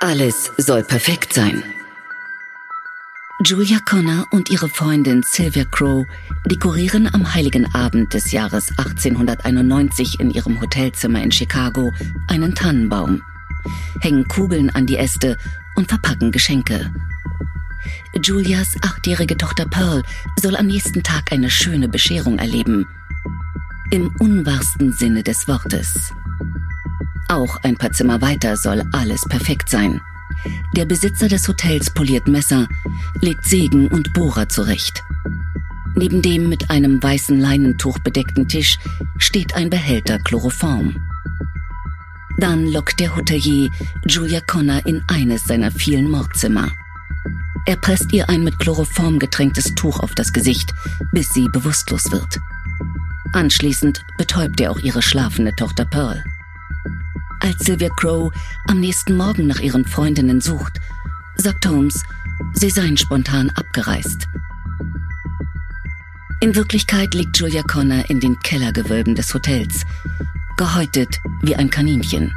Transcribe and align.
Alles 0.00 0.52
soll 0.58 0.84
perfekt 0.84 1.32
sein. 1.32 1.60
Julia 3.44 3.80
Connor 3.84 4.26
und 4.30 4.48
ihre 4.48 4.68
Freundin 4.68 5.24
Sylvia 5.24 5.64
Crow 5.64 6.06
dekorieren 6.46 7.12
am 7.12 7.34
heiligen 7.34 7.74
Abend 7.74 8.14
des 8.14 8.30
Jahres 8.30 8.70
1891 8.78 10.20
in 10.20 10.30
ihrem 10.30 10.60
Hotelzimmer 10.60 11.20
in 11.20 11.32
Chicago 11.32 11.92
einen 12.28 12.54
Tannenbaum, 12.54 13.22
hängen 14.00 14.28
Kugeln 14.28 14.70
an 14.70 14.86
die 14.86 14.98
Äste 14.98 15.36
und 15.74 15.88
verpacken 15.88 16.30
Geschenke. 16.30 16.92
Julias 18.22 18.76
achtjährige 18.82 19.36
Tochter 19.36 19.66
Pearl 19.66 20.04
soll 20.40 20.54
am 20.54 20.66
nächsten 20.66 21.02
Tag 21.02 21.32
eine 21.32 21.50
schöne 21.50 21.88
Bescherung 21.88 22.38
erleben. 22.38 22.86
Im 23.90 24.14
unwahrsten 24.20 24.92
Sinne 24.92 25.24
des 25.24 25.48
Wortes. 25.48 26.12
Auch 27.28 27.58
ein 27.62 27.76
paar 27.76 27.92
Zimmer 27.92 28.20
weiter 28.22 28.56
soll 28.56 28.82
alles 28.92 29.22
perfekt 29.28 29.68
sein. 29.68 30.00
Der 30.76 30.86
Besitzer 30.86 31.28
des 31.28 31.46
Hotels 31.46 31.90
poliert 31.90 32.26
Messer, 32.26 32.68
legt 33.20 33.44
Sägen 33.44 33.88
und 33.88 34.12
Bohrer 34.14 34.48
zurecht. 34.48 35.02
Neben 35.94 36.22
dem 36.22 36.48
mit 36.48 36.70
einem 36.70 37.02
weißen 37.02 37.38
Leinentuch 37.38 37.98
bedeckten 37.98 38.48
Tisch 38.48 38.78
steht 39.18 39.54
ein 39.54 39.68
Behälter 39.68 40.18
Chloroform. 40.20 40.96
Dann 42.38 42.66
lockt 42.66 43.00
der 43.00 43.16
Hotelier 43.16 43.70
Julia 44.06 44.40
Connor 44.40 44.86
in 44.86 45.02
eines 45.08 45.44
seiner 45.44 45.70
vielen 45.70 46.08
Mordzimmer. 46.08 46.70
Er 47.66 47.76
presst 47.76 48.12
ihr 48.12 48.28
ein 48.28 48.44
mit 48.44 48.58
Chloroform 48.58 49.18
getränktes 49.18 49.74
Tuch 49.74 50.00
auf 50.00 50.14
das 50.14 50.32
Gesicht, 50.32 50.72
bis 51.12 51.28
sie 51.30 51.48
bewusstlos 51.48 52.10
wird. 52.10 52.38
Anschließend 53.32 54.04
betäubt 54.16 54.60
er 54.60 54.70
auch 54.70 54.78
ihre 54.78 55.02
schlafende 55.02 55.54
Tochter 55.54 55.84
Pearl. 55.84 56.24
Als 57.40 57.64
Sylvia 57.64 57.88
Crow 57.90 58.32
am 58.66 58.80
nächsten 58.80 59.16
Morgen 59.16 59.46
nach 59.46 59.60
ihren 59.60 59.84
Freundinnen 59.84 60.40
sucht, 60.40 60.80
sagt 61.36 61.66
Holmes, 61.66 62.02
sie 62.54 62.70
seien 62.70 62.96
spontan 62.96 63.50
abgereist. 63.50 64.26
In 66.40 66.54
Wirklichkeit 66.54 67.14
liegt 67.14 67.36
Julia 67.38 67.62
Connor 67.62 68.08
in 68.08 68.20
den 68.20 68.38
Kellergewölben 68.40 69.14
des 69.14 69.32
Hotels, 69.34 69.84
gehäutet 70.56 71.20
wie 71.42 71.56
ein 71.56 71.70
Kaninchen. 71.70 72.32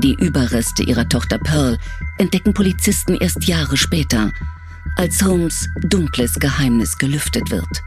Die 0.00 0.14
Überreste 0.14 0.82
ihrer 0.82 1.08
Tochter 1.08 1.38
Pearl 1.38 1.78
entdecken 2.18 2.54
Polizisten 2.54 3.14
erst 3.14 3.46
Jahre 3.46 3.76
später, 3.76 4.32
als 4.96 5.22
Holmes 5.22 5.68
dunkles 5.80 6.34
Geheimnis 6.34 6.98
gelüftet 6.98 7.50
wird. 7.50 7.82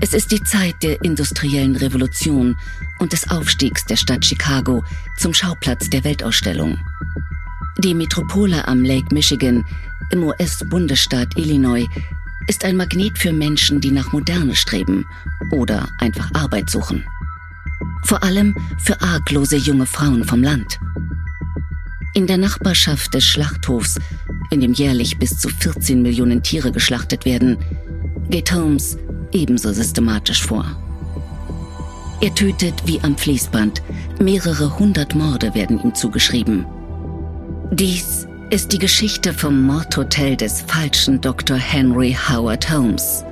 Es 0.00 0.12
ist 0.12 0.32
die 0.32 0.42
Zeit 0.42 0.82
der 0.82 1.02
industriellen 1.02 1.76
Revolution 1.76 2.56
und 2.98 3.12
des 3.12 3.28
Aufstiegs 3.30 3.84
der 3.84 3.96
Stadt 3.96 4.24
Chicago 4.24 4.84
zum 5.18 5.34
Schauplatz 5.34 5.90
der 5.90 6.04
Weltausstellung. 6.04 6.78
Die 7.78 7.94
Metropole 7.94 8.66
am 8.68 8.84
Lake 8.84 9.12
Michigan 9.12 9.64
im 10.10 10.22
US-Bundesstaat 10.22 11.36
Illinois 11.36 11.86
ist 12.46 12.64
ein 12.64 12.76
Magnet 12.76 13.18
für 13.18 13.32
Menschen, 13.32 13.80
die 13.80 13.90
nach 13.90 14.12
Moderne 14.12 14.54
streben 14.54 15.06
oder 15.50 15.88
einfach 15.98 16.30
Arbeit 16.34 16.70
suchen. 16.70 17.04
Vor 18.04 18.22
allem 18.22 18.54
für 18.78 19.00
arglose 19.00 19.56
junge 19.56 19.86
Frauen 19.86 20.24
vom 20.24 20.42
Land. 20.42 20.78
In 22.14 22.26
der 22.26 22.36
Nachbarschaft 22.36 23.12
des 23.14 23.24
Schlachthofs, 23.24 23.98
in 24.50 24.60
dem 24.60 24.72
jährlich 24.72 25.18
bis 25.18 25.38
zu 25.38 25.48
14 25.48 26.00
Millionen 26.02 26.42
Tiere 26.42 26.70
geschlachtet 26.70 27.24
werden, 27.24 27.58
geht 28.28 28.52
Holmes 28.52 28.98
ebenso 29.32 29.72
systematisch 29.72 30.42
vor. 30.42 30.83
Er 32.20 32.34
tötet 32.34 32.74
wie 32.86 33.00
am 33.02 33.16
Fließband. 33.16 33.82
Mehrere 34.20 34.78
hundert 34.78 35.14
Morde 35.14 35.54
werden 35.54 35.82
ihm 35.82 35.94
zugeschrieben. 35.94 36.66
Dies 37.70 38.26
ist 38.50 38.72
die 38.72 38.78
Geschichte 38.78 39.32
vom 39.32 39.62
Mordhotel 39.62 40.36
des 40.36 40.62
falschen 40.62 41.20
Dr. 41.20 41.56
Henry 41.56 42.16
Howard 42.28 42.70
Holmes, 42.70 43.24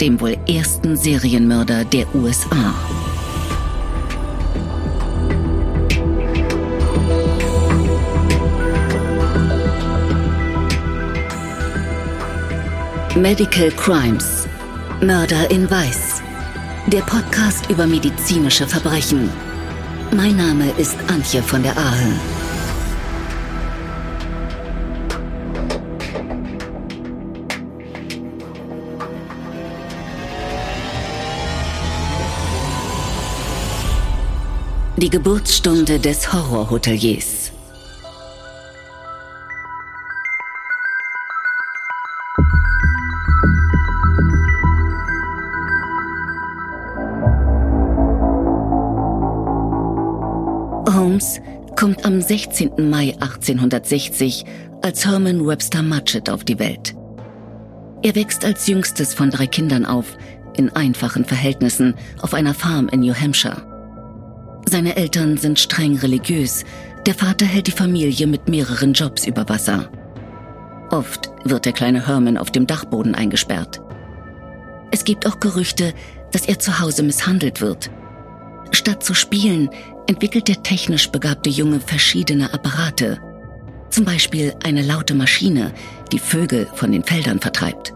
dem 0.00 0.20
wohl 0.20 0.36
ersten 0.48 0.96
Serienmörder 0.96 1.84
der 1.84 2.12
USA. 2.14 2.74
Medical 13.16 13.70
Crimes 13.72 14.46
Mörder 15.02 15.50
in 15.50 15.70
Weiß. 15.70 16.19
Der 16.92 17.02
Podcast 17.02 17.70
über 17.70 17.86
medizinische 17.86 18.66
Verbrechen. 18.66 19.30
Mein 20.10 20.36
Name 20.36 20.72
ist 20.76 20.96
Antje 21.06 21.40
von 21.40 21.62
der 21.62 21.78
Ahe. 21.78 22.12
Die 34.96 35.10
Geburtsstunde 35.10 36.00
des 36.00 36.32
Horrorhoteliers. 36.32 37.49
Kommt 51.80 52.04
am 52.04 52.20
16. 52.20 52.90
Mai 52.90 53.14
1860 53.20 54.44
als 54.82 55.06
Herman 55.06 55.46
Webster 55.46 55.82
Mudgett 55.82 56.28
auf 56.28 56.44
die 56.44 56.58
Welt. 56.58 56.94
Er 58.02 58.14
wächst 58.14 58.44
als 58.44 58.66
jüngstes 58.66 59.14
von 59.14 59.30
drei 59.30 59.46
Kindern 59.46 59.86
auf, 59.86 60.18
in 60.58 60.68
einfachen 60.76 61.24
Verhältnissen, 61.24 61.94
auf 62.20 62.34
einer 62.34 62.52
Farm 62.52 62.90
in 62.90 63.00
New 63.00 63.14
Hampshire. 63.14 63.62
Seine 64.68 64.94
Eltern 64.96 65.38
sind 65.38 65.58
streng 65.58 65.96
religiös, 65.96 66.66
der 67.06 67.14
Vater 67.14 67.46
hält 67.46 67.66
die 67.66 67.72
Familie 67.72 68.26
mit 68.26 68.46
mehreren 68.46 68.92
Jobs 68.92 69.26
über 69.26 69.48
Wasser. 69.48 69.88
Oft 70.90 71.30
wird 71.44 71.64
der 71.64 71.72
kleine 71.72 72.06
Herman 72.06 72.36
auf 72.36 72.50
dem 72.50 72.66
Dachboden 72.66 73.14
eingesperrt. 73.14 73.80
Es 74.90 75.04
gibt 75.04 75.26
auch 75.26 75.40
Gerüchte, 75.40 75.94
dass 76.30 76.44
er 76.44 76.58
zu 76.58 76.78
Hause 76.78 77.04
misshandelt 77.04 77.62
wird. 77.62 77.90
Statt 78.70 79.02
zu 79.02 79.14
spielen, 79.14 79.70
entwickelt 80.10 80.48
der 80.48 80.60
technisch 80.64 81.08
begabte 81.08 81.50
Junge 81.50 81.78
verschiedene 81.78 82.52
Apparate. 82.52 83.20
Zum 83.90 84.04
Beispiel 84.04 84.52
eine 84.64 84.82
laute 84.82 85.14
Maschine, 85.14 85.72
die 86.10 86.18
Vögel 86.18 86.66
von 86.74 86.90
den 86.90 87.04
Feldern 87.04 87.38
vertreibt. 87.38 87.92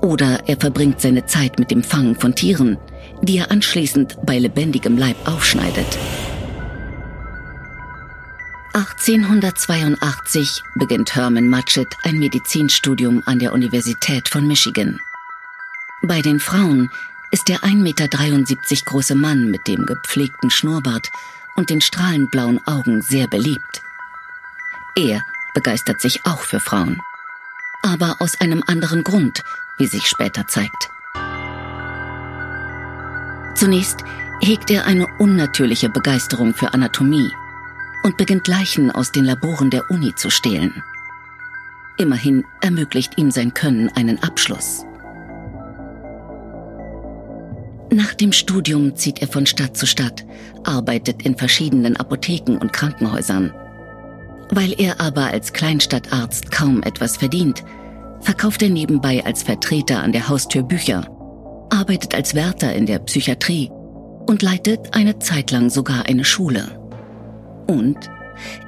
Oder 0.00 0.38
er 0.46 0.56
verbringt 0.56 1.00
seine 1.00 1.26
Zeit 1.26 1.58
mit 1.58 1.72
dem 1.72 1.82
Fangen 1.82 2.14
von 2.14 2.36
Tieren, 2.36 2.78
die 3.20 3.38
er 3.38 3.50
anschließend 3.50 4.16
bei 4.24 4.38
lebendigem 4.38 4.96
Leib 4.96 5.16
aufschneidet. 5.26 5.98
1882 8.74 10.62
beginnt 10.76 11.16
Herman 11.16 11.48
Mudgett 11.48 11.96
ein 12.04 12.20
Medizinstudium 12.20 13.24
an 13.26 13.40
der 13.40 13.52
Universität 13.52 14.28
von 14.28 14.46
Michigan. 14.46 15.00
Bei 16.02 16.22
den 16.22 16.38
Frauen 16.38 16.90
ist 17.30 17.48
der 17.48 17.60
1,73 17.60 17.76
Meter 17.76 18.08
große 18.84 19.14
Mann 19.14 19.50
mit 19.50 19.66
dem 19.66 19.86
gepflegten 19.86 20.50
Schnurrbart 20.50 21.10
und 21.56 21.70
den 21.70 21.80
strahlend 21.80 22.30
blauen 22.30 22.60
Augen 22.66 23.02
sehr 23.02 23.26
beliebt. 23.26 23.82
Er 24.96 25.22
begeistert 25.54 26.00
sich 26.00 26.24
auch 26.24 26.40
für 26.40 26.60
Frauen. 26.60 27.00
Aber 27.82 28.16
aus 28.20 28.40
einem 28.40 28.62
anderen 28.66 29.04
Grund, 29.04 29.42
wie 29.78 29.86
sich 29.86 30.06
später 30.06 30.46
zeigt. 30.46 30.90
Zunächst 33.54 34.04
hegt 34.40 34.70
er 34.70 34.86
eine 34.86 35.06
unnatürliche 35.18 35.88
Begeisterung 35.88 36.54
für 36.54 36.74
Anatomie 36.74 37.32
und 38.04 38.16
beginnt 38.16 38.46
Leichen 38.46 38.90
aus 38.90 39.10
den 39.10 39.24
Laboren 39.24 39.70
der 39.70 39.90
Uni 39.90 40.14
zu 40.14 40.30
stehlen. 40.30 40.82
Immerhin 41.96 42.44
ermöglicht 42.60 43.18
ihm 43.18 43.32
sein 43.32 43.54
Können 43.54 43.90
einen 43.96 44.22
Abschluss. 44.22 44.84
Nach 47.90 48.12
dem 48.12 48.32
Studium 48.32 48.96
zieht 48.96 49.22
er 49.22 49.28
von 49.28 49.46
Stadt 49.46 49.76
zu 49.76 49.86
Stadt, 49.86 50.26
arbeitet 50.64 51.22
in 51.22 51.36
verschiedenen 51.36 51.96
Apotheken 51.96 52.58
und 52.58 52.72
Krankenhäusern. 52.72 53.54
Weil 54.50 54.74
er 54.78 55.00
aber 55.00 55.26
als 55.26 55.52
Kleinstadtarzt 55.52 56.50
kaum 56.50 56.82
etwas 56.82 57.16
verdient, 57.16 57.64
verkauft 58.20 58.62
er 58.62 58.70
nebenbei 58.70 59.24
als 59.24 59.42
Vertreter 59.42 60.02
an 60.02 60.12
der 60.12 60.28
Haustür 60.28 60.62
Bücher, 60.62 61.08
arbeitet 61.70 62.14
als 62.14 62.34
Wärter 62.34 62.74
in 62.74 62.84
der 62.84 62.98
Psychiatrie 62.98 63.70
und 64.26 64.42
leitet 64.42 64.94
eine 64.94 65.18
Zeit 65.18 65.50
lang 65.50 65.70
sogar 65.70 66.06
eine 66.06 66.24
Schule. 66.24 66.78
Und 67.66 68.10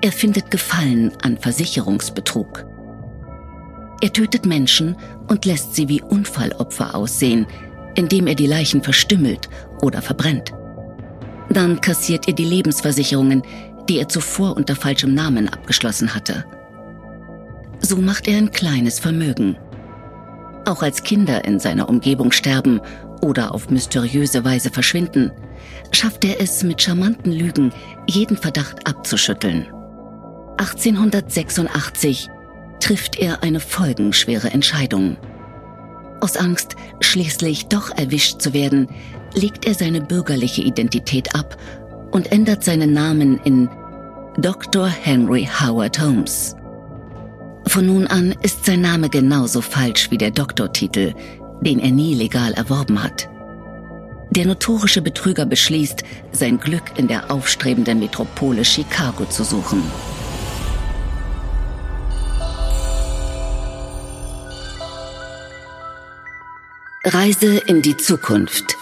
er 0.01 0.13
findet 0.13 0.51
Gefallen 0.51 1.13
an 1.23 1.37
Versicherungsbetrug. 1.37 2.67
Er 4.03 4.13
tötet 4.13 4.47
Menschen 4.47 4.97
und 5.29 5.45
lässt 5.45 5.75
sie 5.75 5.89
wie 5.89 6.01
Unfallopfer 6.01 6.95
aussehen, 6.95 7.47
indem 8.01 8.27
er 8.27 8.35
die 8.35 8.47
Leichen 8.47 8.83
verstümmelt 8.83 9.51
oder 9.83 10.01
verbrennt. 10.01 10.55
Dann 11.51 11.83
kassiert 11.83 12.27
er 12.29 12.33
die 12.33 12.47
Lebensversicherungen, 12.47 13.43
die 13.91 13.99
er 13.99 14.09
zuvor 14.09 14.57
unter 14.57 14.75
falschem 14.75 15.13
Namen 15.13 15.49
abgeschlossen 15.49 16.15
hatte. 16.15 16.47
So 17.81 17.99
macht 17.99 18.27
er 18.27 18.39
ein 18.39 18.53
kleines 18.53 18.99
Vermögen. 18.99 19.59
Auch 20.65 20.83
als 20.83 21.03
Kinder 21.03 21.45
in 21.45 21.61
seiner 21.61 21.91
Umgebung 21.91 22.33
sterben 22.33 22.81
oder 23.21 23.55
auf 23.55 23.69
mysteriöse 23.69 24.47
Weise 24.47 24.71
verschwinden, 24.71 25.31
schafft 25.93 26.25
er 26.25 26.41
es 26.41 26.63
mit 26.63 26.81
charmanten 26.81 27.33
Lügen, 27.33 27.71
jeden 28.07 28.39
Verdacht 28.39 28.87
abzuschütteln. 28.87 29.67
1886 30.57 32.29
trifft 32.81 33.19
er 33.19 33.43
eine 33.43 33.61
folgenschwere 33.61 34.49
Entscheidung. 34.49 35.19
Aus 36.21 36.37
Angst, 36.37 36.77
schließlich 37.01 37.67
doch 37.67 37.91
erwischt 37.97 38.41
zu 38.41 38.53
werden, 38.53 38.89
legt 39.35 39.67
er 39.67 39.75
seine 39.75 40.01
bürgerliche 40.01 40.63
Identität 40.63 41.35
ab 41.35 41.57
und 42.11 42.31
ändert 42.33 42.63
seinen 42.65 42.93
Namen 42.93 43.41
in 43.45 43.69
Dr. 44.37 44.87
Henry 44.87 45.49
Howard 45.61 46.01
Holmes. 46.01 46.57
Von 47.67 47.87
nun 47.87 48.07
an 48.07 48.35
ist 48.43 48.65
sein 48.65 48.81
Name 48.81 49.09
genauso 49.09 49.61
falsch 49.61 50.11
wie 50.11 50.19
der 50.19 50.31
Doktortitel, 50.31 51.15
den 51.61 51.79
er 51.79 51.91
nie 51.91 52.15
legal 52.15 52.53
erworben 52.55 53.03
hat. 53.03 53.29
Der 54.31 54.47
notorische 54.47 55.03
Betrüger 55.03 55.45
beschließt, 55.45 56.05
sein 56.33 56.59
Glück 56.59 56.85
in 56.97 57.09
der 57.09 57.31
aufstrebenden 57.31 57.99
Metropole 57.99 58.65
Chicago 58.65 59.25
zu 59.25 59.45
suchen. 59.45 59.83
Reise 67.13 67.57
in 67.67 67.83
die 67.83 67.97
Zukunft. 67.97 68.77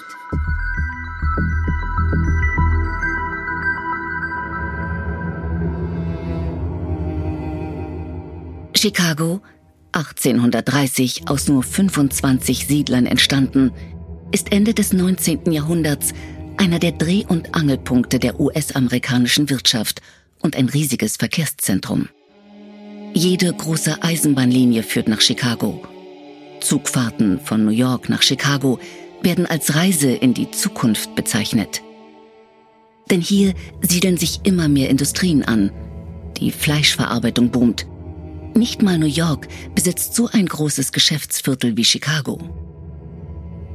Chicago, 8.76 9.40
1830 9.92 11.22
aus 11.30 11.48
nur 11.48 11.62
25 11.62 12.66
Siedlern 12.66 13.06
entstanden, 13.06 13.72
ist 14.30 14.52
Ende 14.52 14.74
des 14.74 14.92
19. 14.92 15.50
Jahrhunderts 15.50 16.12
einer 16.58 16.78
der 16.78 16.92
Dreh- 16.92 17.24
und 17.26 17.54
Angelpunkte 17.54 18.18
der 18.18 18.38
US-amerikanischen 18.38 19.48
Wirtschaft 19.48 20.02
und 20.40 20.54
ein 20.54 20.68
riesiges 20.68 21.16
Verkehrszentrum. 21.16 22.10
Jede 23.14 23.50
große 23.54 24.02
Eisenbahnlinie 24.02 24.82
führt 24.82 25.08
nach 25.08 25.22
Chicago. 25.22 25.82
Zugfahrten 26.60 27.40
von 27.40 27.64
New 27.64 27.70
York 27.70 28.08
nach 28.08 28.22
Chicago 28.22 28.78
werden 29.22 29.46
als 29.46 29.74
Reise 29.74 30.10
in 30.10 30.34
die 30.34 30.50
Zukunft 30.50 31.14
bezeichnet. 31.14 31.82
Denn 33.10 33.20
hier 33.20 33.54
siedeln 33.80 34.16
sich 34.16 34.40
immer 34.44 34.68
mehr 34.68 34.90
Industrien 34.90 35.42
an. 35.42 35.70
Die 36.36 36.52
Fleischverarbeitung 36.52 37.50
boomt. 37.50 37.86
Nicht 38.54 38.82
mal 38.82 38.98
New 38.98 39.06
York 39.06 39.48
besitzt 39.74 40.14
so 40.14 40.28
ein 40.32 40.46
großes 40.46 40.92
Geschäftsviertel 40.92 41.76
wie 41.76 41.84
Chicago. 41.84 42.38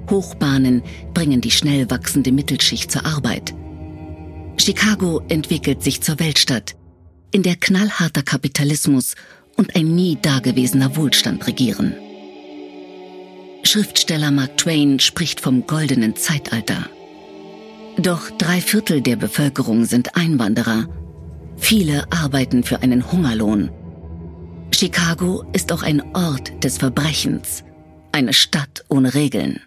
Hochbahnen 0.09 0.83
bringen 1.13 1.41
die 1.41 1.51
schnell 1.51 1.89
wachsende 1.89 2.31
Mittelschicht 2.31 2.91
zur 2.91 3.05
Arbeit. 3.05 3.53
Chicago 4.57 5.21
entwickelt 5.29 5.83
sich 5.83 6.01
zur 6.01 6.19
Weltstadt, 6.19 6.75
in 7.31 7.43
der 7.43 7.55
knallharter 7.55 8.21
Kapitalismus 8.21 9.15
und 9.57 9.75
ein 9.75 9.95
nie 9.95 10.17
dagewesener 10.21 10.95
Wohlstand 10.95 11.47
regieren. 11.47 11.93
Schriftsteller 13.63 14.29
Mark 14.31 14.57
Twain 14.57 14.99
spricht 14.99 15.39
vom 15.39 15.65
goldenen 15.65 16.15
Zeitalter. 16.15 16.89
Doch 17.97 18.29
drei 18.31 18.59
Viertel 18.59 19.01
der 19.01 19.15
Bevölkerung 19.15 19.85
sind 19.85 20.15
Einwanderer. 20.15 20.87
Viele 21.57 22.11
arbeiten 22.11 22.63
für 22.63 22.81
einen 22.81 23.11
Hungerlohn. 23.11 23.71
Chicago 24.71 25.43
ist 25.53 25.71
auch 25.71 25.83
ein 25.83 26.01
Ort 26.13 26.63
des 26.63 26.77
Verbrechens, 26.77 27.63
eine 28.11 28.33
Stadt 28.33 28.83
ohne 28.89 29.13
Regeln. 29.13 29.61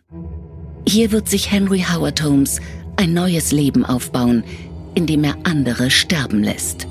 Hier 0.87 1.11
wird 1.11 1.29
sich 1.29 1.51
Henry 1.51 1.85
Howard 1.91 2.23
Holmes 2.23 2.61
ein 2.97 3.15
neues 3.15 3.51
Leben 3.51 3.85
aufbauen, 3.85 4.45
indem 4.95 5.25
er 5.25 5.37
andere 5.45 5.91
sterben 5.91 6.43
lässt. 6.43 6.87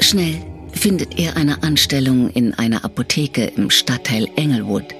Schnell 0.00 0.51
findet 0.72 1.18
er 1.18 1.36
eine 1.36 1.62
Anstellung 1.62 2.30
in 2.30 2.54
einer 2.54 2.84
Apotheke 2.84 3.44
im 3.44 3.70
Stadtteil 3.70 4.28
Englewood. 4.36 4.94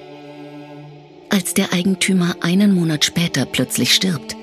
Als 1.29 1.53
der 1.53 1.73
Eigentümer 1.73 2.35
einen 2.41 2.73
Monat 2.73 3.05
später 3.05 3.45
plötzlich 3.45 3.93
stirbt, 3.93 4.35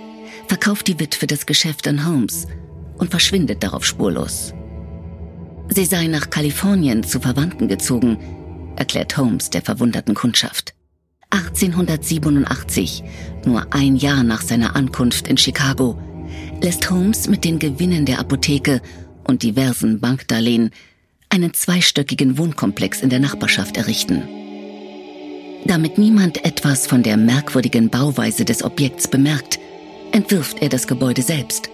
verkauft 0.49 0.88
die 0.88 0.99
Witwe 0.99 1.27
das 1.27 1.47
Geschäft 1.47 1.87
an 1.87 2.06
Holmes 2.06 2.47
und 2.99 3.11
verschwindet 3.11 3.62
darauf 3.62 3.85
spurlos. 3.85 4.53
Sie 5.69 5.85
sei 5.85 6.09
nach 6.09 6.31
Kalifornien 6.31 7.05
zu 7.05 7.21
Verwandten 7.21 7.69
gezogen, 7.69 8.19
erklärt 8.76 9.17
Holmes 9.17 9.50
der 9.50 9.62
verwunderten 9.62 10.15
Kundschaft. 10.15 10.75
1887, 11.31 13.05
nur 13.47 13.73
ein 13.73 13.94
Jahr 13.94 14.25
nach 14.25 14.43
seiner 14.43 14.75
Ankunft 14.75 15.29
in 15.29 15.37
Chicago, 15.37 15.97
lässt 16.61 16.91
Holmes 16.91 17.29
mit 17.29 17.44
den 17.44 17.61
Gewinnen 17.61 18.05
der 18.05 18.19
Apotheke 18.19 18.83
und 19.23 19.44
diversen 19.44 20.00
Bankdarlehen 20.00 20.71
einen 21.31 21.55
zweistöckigen 21.55 22.37
Wohnkomplex 22.37 23.00
in 23.00 23.09
der 23.09 23.21
Nachbarschaft 23.21 23.77
errichten. 23.77 24.23
Damit 25.65 25.99
niemand 25.99 26.44
etwas 26.44 26.87
von 26.87 27.03
der 27.03 27.17
merkwürdigen 27.17 27.88
Bauweise 27.88 28.44
des 28.44 28.62
Objekts 28.65 29.09
bemerkt, 29.09 29.59
entwirft 30.12 30.61
er 30.61 30.69
das 30.69 30.87
Gebäude 30.87 31.23
selbst 31.23 31.71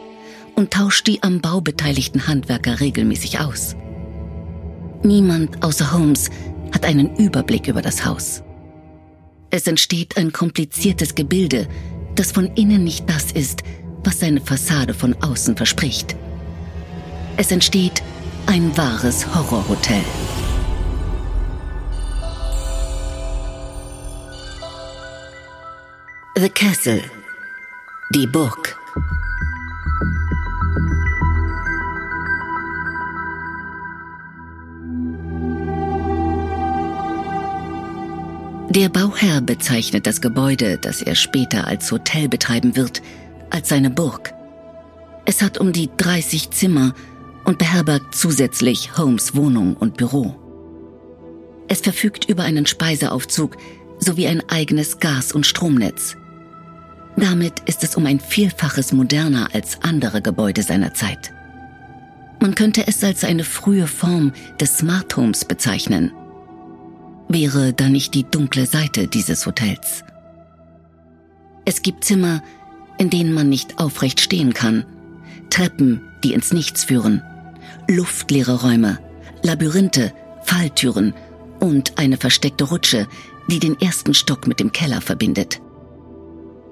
und 0.54 0.72
tauscht 0.72 1.06
die 1.06 1.22
am 1.22 1.40
Bau 1.40 1.60
beteiligten 1.60 2.26
Handwerker 2.26 2.80
regelmäßig 2.80 3.40
aus. 3.40 3.74
Niemand 5.02 5.62
außer 5.62 5.92
Holmes 5.92 6.30
hat 6.72 6.84
einen 6.84 7.16
Überblick 7.16 7.68
über 7.68 7.80
das 7.80 8.04
Haus. 8.04 8.42
Es 9.50 9.66
entsteht 9.66 10.16
ein 10.16 10.32
kompliziertes 10.32 11.14
Gebilde, 11.14 11.68
das 12.14 12.32
von 12.32 12.46
innen 12.56 12.84
nicht 12.84 13.08
das 13.08 13.32
ist, 13.32 13.62
was 14.04 14.20
seine 14.20 14.40
Fassade 14.40 14.92
von 14.92 15.14
außen 15.22 15.56
verspricht. 15.56 16.16
Es 17.36 17.52
entsteht 17.52 18.02
ein 18.46 18.76
wahres 18.76 19.26
Horrorhotel. 19.34 20.04
The 26.36 26.48
Castle. 26.50 27.02
Die 28.14 28.26
Burg. 28.26 28.76
Der 38.70 38.88
Bauherr 38.90 39.40
bezeichnet 39.40 40.06
das 40.06 40.20
Gebäude, 40.20 40.78
das 40.78 41.02
er 41.02 41.14
später 41.14 41.66
als 41.66 41.90
Hotel 41.90 42.28
betreiben 42.28 42.76
wird, 42.76 43.02
als 43.50 43.70
seine 43.70 43.90
Burg. 43.90 44.34
Es 45.24 45.42
hat 45.42 45.58
um 45.58 45.72
die 45.72 45.90
30 45.96 46.50
Zimmer 46.50 46.94
und 47.46 47.56
beherbergt 47.56 48.14
zusätzlich 48.14 48.98
Holmes 48.98 49.34
Wohnung 49.34 49.74
und 49.74 49.96
Büro. 49.96 50.36
Es 51.68 51.80
verfügt 51.80 52.28
über 52.28 52.42
einen 52.42 52.66
Speiseaufzug 52.66 53.56
sowie 53.98 54.26
ein 54.26 54.46
eigenes 54.50 55.00
Gas- 55.00 55.32
und 55.32 55.46
Stromnetz. 55.46 56.16
Damit 57.16 57.60
ist 57.60 57.82
es 57.82 57.96
um 57.96 58.04
ein 58.04 58.20
Vielfaches 58.20 58.92
moderner 58.92 59.48
als 59.54 59.82
andere 59.82 60.20
Gebäude 60.20 60.62
seiner 60.62 60.92
Zeit. 60.92 61.32
Man 62.40 62.54
könnte 62.54 62.86
es 62.86 63.02
als 63.02 63.24
eine 63.24 63.44
frühe 63.44 63.86
Form 63.86 64.34
des 64.60 64.76
Smart 64.76 65.16
Homes 65.16 65.46
bezeichnen– 65.46 66.12
wäre 67.28 67.72
da 67.72 67.88
nicht 67.88 68.14
die 68.14 68.24
dunkle 68.24 68.66
Seite 68.66 69.08
dieses 69.08 69.46
Hotels. 69.46 70.04
Es 71.64 71.82
gibt 71.82 72.04
Zimmer, 72.04 72.42
in 72.98 73.10
denen 73.10 73.32
man 73.32 73.48
nicht 73.48 73.78
aufrecht 73.78 74.20
stehen 74.20 74.54
kann, 74.54 74.84
Treppen, 75.50 76.00
die 76.22 76.32
ins 76.32 76.52
Nichts 76.52 76.84
führen, 76.84 77.22
luftleere 77.88 78.62
Räume, 78.62 78.98
Labyrinthe, 79.42 80.12
Falltüren 80.44 81.14
und 81.60 81.98
eine 81.98 82.16
versteckte 82.16 82.64
Rutsche, 82.64 83.06
die 83.48 83.58
den 83.58 83.80
ersten 83.80 84.14
Stock 84.14 84.46
mit 84.46 84.60
dem 84.60 84.72
Keller 84.72 85.00
verbindet. 85.00 85.60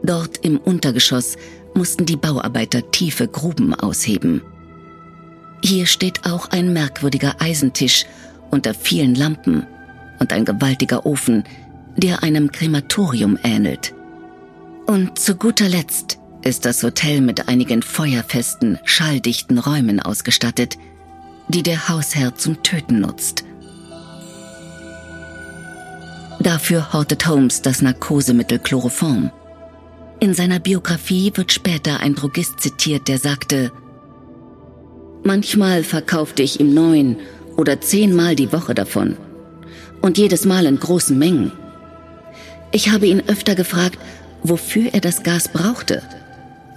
Dort 0.02 0.38
im 0.38 0.59
Untergeschoss 0.59 1.37
mussten 1.75 2.06
die 2.06 2.16
Bauarbeiter 2.16 2.90
tiefe 2.90 3.26
Gruben 3.26 3.75
ausheben. 3.75 4.42
Hier 5.62 5.87
steht 5.87 6.26
auch 6.26 6.50
ein 6.50 6.73
merkwürdiger 6.73 7.40
Eisentisch 7.40 8.04
unter 8.50 8.75
vielen 8.75 9.14
Lampen 9.14 9.66
und 10.21 10.33
ein 10.33 10.44
gewaltiger 10.44 11.06
Ofen, 11.06 11.44
der 11.97 12.23
einem 12.23 12.52
Krematorium 12.52 13.38
ähnelt. 13.42 13.94
Und 14.87 15.18
zu 15.18 15.37
guter 15.37 15.68
Letzt 15.68 16.18
ist 16.42 16.66
das 16.66 16.83
Hotel 16.83 17.21
mit 17.23 17.49
einigen 17.49 17.83
feuerfesten, 17.83 18.78
schalldichten 18.85 19.59
Räumen 19.59 20.00
ausgestattet, 20.00 20.76
die 21.48 21.62
der 21.62 21.88
Hausherr 21.88 22.34
zum 22.34 22.62
Töten 22.62 23.00
nutzt. 23.00 23.44
Dafür 26.40 26.92
hortet 26.92 27.26
Holmes 27.26 27.62
das 27.62 27.80
Narkosemittel 27.80 28.58
Chloroform. 28.58 29.30
In 30.20 30.34
seiner 30.34 30.58
Biografie 30.58 31.32
wird 31.34 31.52
später 31.52 32.00
ein 32.00 32.14
Drogist 32.14 32.60
zitiert, 32.60 33.08
der 33.08 33.18
sagte, 33.18 33.72
Manchmal 35.22 35.84
verkaufte 35.84 36.42
ich 36.42 36.60
ihm 36.60 36.74
neun 36.74 37.16
oder 37.56 37.80
zehnmal 37.80 38.36
die 38.36 38.52
Woche 38.52 38.74
davon. 38.74 39.16
Und 40.02 40.18
jedes 40.18 40.44
Mal 40.44 40.66
in 40.66 40.78
großen 40.78 41.18
Mengen. 41.18 41.52
Ich 42.72 42.90
habe 42.90 43.06
ihn 43.06 43.22
öfter 43.26 43.54
gefragt, 43.54 43.98
wofür 44.42 44.92
er 44.92 45.00
das 45.00 45.22
Gas 45.22 45.48
brauchte, 45.48 46.02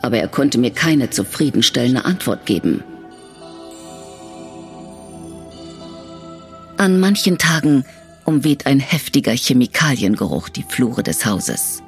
aber 0.01 0.17
er 0.17 0.29
konnte 0.29 0.57
mir 0.57 0.71
keine 0.71 1.09
zufriedenstellende 1.09 2.05
Antwort 2.05 2.45
geben. 2.45 2.83
An 6.77 6.99
manchen 6.99 7.39
Tagen 7.39 7.85
umweht 8.23 8.67
ein 8.67 8.79
heftiger 8.79 9.31
Chemikaliengeruch 9.31 10.49
die 10.49 10.63
Flure 10.63 11.01
des 11.01 11.25
Hauses. 11.25 11.81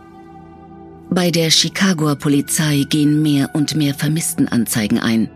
Bei 1.12 1.30
der 1.30 1.52
Chicagoer 1.52 2.16
Polizei 2.16 2.86
gehen 2.90 3.22
mehr 3.22 3.52
und 3.54 3.76
mehr 3.76 3.94
Vermisstenanzeigen 3.94 5.00
ein. 5.00 5.30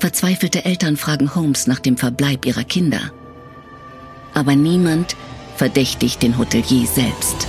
Verzweifelte 0.00 0.64
Eltern 0.64 0.96
fragen 0.96 1.36
Holmes 1.36 1.68
nach 1.68 1.78
dem 1.78 1.96
Verbleib 1.96 2.46
ihrer 2.46 2.64
Kinder. 2.64 3.12
Aber 4.34 4.56
niemand 4.56 5.14
verdächtigt 5.56 6.20
den 6.22 6.36
Hotelier 6.36 6.86
selbst. 6.88 7.46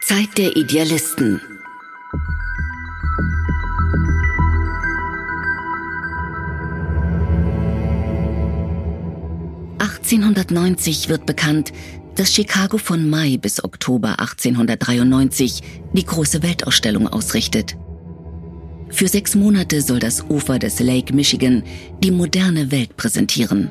Zeit 0.00 0.38
der 0.38 0.56
Idealisten 0.56 1.40
1890 10.22 11.08
wird 11.08 11.26
bekannt, 11.26 11.72
dass 12.14 12.32
Chicago 12.32 12.78
von 12.78 13.08
Mai 13.08 13.36
bis 13.36 13.62
Oktober 13.64 14.20
1893 14.20 15.62
die 15.92 16.04
große 16.04 16.42
Weltausstellung 16.42 17.08
ausrichtet. 17.08 17.76
Für 18.90 19.08
sechs 19.08 19.34
Monate 19.34 19.82
soll 19.82 19.98
das 19.98 20.22
Ufer 20.28 20.58
des 20.58 20.78
Lake 20.78 21.12
Michigan 21.12 21.64
die 21.98 22.12
moderne 22.12 22.70
Welt 22.70 22.96
präsentieren. 22.96 23.70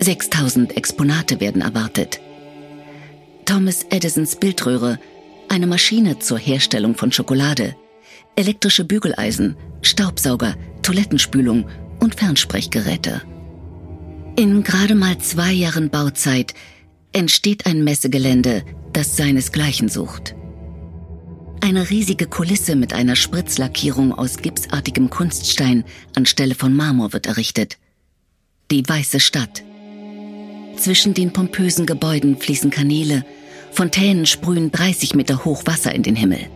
6000 0.00 0.76
Exponate 0.76 1.40
werden 1.40 1.62
erwartet. 1.62 2.20
Thomas 3.46 3.86
Edisons 3.88 4.36
Bildröhre, 4.36 4.98
eine 5.48 5.66
Maschine 5.66 6.18
zur 6.18 6.38
Herstellung 6.38 6.94
von 6.94 7.10
Schokolade, 7.10 7.74
elektrische 8.36 8.84
Bügeleisen, 8.84 9.56
Staubsauger, 9.80 10.54
Toilettenspülung 10.82 11.66
und 11.98 12.14
Fernsprechgeräte. 12.14 13.22
In 14.38 14.62
gerade 14.62 14.94
mal 14.94 15.18
zwei 15.18 15.50
Jahren 15.50 15.90
Bauzeit 15.90 16.54
entsteht 17.10 17.66
ein 17.66 17.82
Messegelände, 17.82 18.62
das 18.92 19.16
seinesgleichen 19.16 19.88
sucht. 19.88 20.36
Eine 21.60 21.90
riesige 21.90 22.28
Kulisse 22.28 22.76
mit 22.76 22.92
einer 22.92 23.16
Spritzlackierung 23.16 24.12
aus 24.12 24.36
gipsartigem 24.36 25.10
Kunststein 25.10 25.82
anstelle 26.14 26.54
von 26.54 26.72
Marmor 26.72 27.12
wird 27.12 27.26
errichtet. 27.26 27.78
Die 28.70 28.88
Weiße 28.88 29.18
Stadt. 29.18 29.64
Zwischen 30.76 31.14
den 31.14 31.32
pompösen 31.32 31.84
Gebäuden 31.84 32.38
fließen 32.38 32.70
Kanäle, 32.70 33.24
Fontänen 33.72 34.24
sprühen 34.24 34.70
30 34.70 35.16
Meter 35.16 35.44
hoch 35.44 35.62
Wasser 35.66 35.92
in 35.92 36.04
den 36.04 36.14
Himmel. 36.14 36.46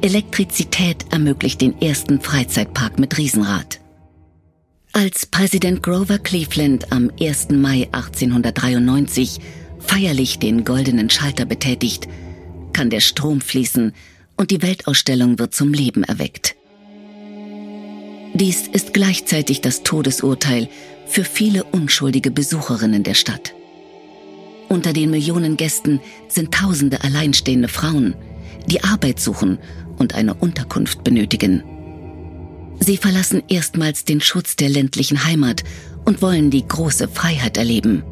Elektrizität 0.00 1.06
ermöglicht 1.10 1.60
den 1.60 1.82
ersten 1.82 2.20
Freizeitpark 2.20 3.00
mit 3.00 3.18
Riesenrad. 3.18 3.80
Als 4.98 5.26
Präsident 5.26 5.80
Grover 5.84 6.18
Cleveland 6.18 6.90
am 6.90 7.12
1. 7.20 7.50
Mai 7.50 7.86
1893 7.92 9.38
feierlich 9.78 10.40
den 10.40 10.64
goldenen 10.64 11.08
Schalter 11.08 11.44
betätigt, 11.44 12.08
kann 12.72 12.90
der 12.90 12.98
Strom 12.98 13.40
fließen 13.40 13.92
und 14.36 14.50
die 14.50 14.60
Weltausstellung 14.60 15.38
wird 15.38 15.54
zum 15.54 15.72
Leben 15.72 16.02
erweckt. 16.02 16.56
Dies 18.34 18.66
ist 18.66 18.92
gleichzeitig 18.92 19.60
das 19.60 19.84
Todesurteil 19.84 20.68
für 21.06 21.22
viele 21.22 21.62
unschuldige 21.62 22.32
Besucherinnen 22.32 23.04
der 23.04 23.14
Stadt. 23.14 23.54
Unter 24.68 24.92
den 24.92 25.12
Millionen 25.12 25.56
Gästen 25.56 26.00
sind 26.26 26.52
tausende 26.52 27.04
alleinstehende 27.04 27.68
Frauen, 27.68 28.16
die 28.66 28.82
Arbeit 28.82 29.20
suchen 29.20 29.58
und 29.96 30.16
eine 30.16 30.34
Unterkunft 30.34 31.04
benötigen. 31.04 31.62
Sie 32.80 32.96
verlassen 32.96 33.42
erstmals 33.48 34.04
den 34.04 34.20
Schutz 34.20 34.56
der 34.56 34.68
ländlichen 34.68 35.24
Heimat 35.24 35.64
und 36.04 36.22
wollen 36.22 36.50
die 36.50 36.66
große 36.66 37.08
Freiheit 37.08 37.56
erleben. 37.56 38.02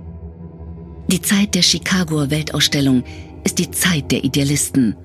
Die 1.08 1.22
Zeit 1.22 1.54
der 1.54 1.62
Chicagoer 1.62 2.30
Weltausstellung 2.30 3.04
ist 3.44 3.58
die 3.58 3.70
Zeit 3.70 4.10
der 4.10 4.24
Idealisten. 4.24 4.96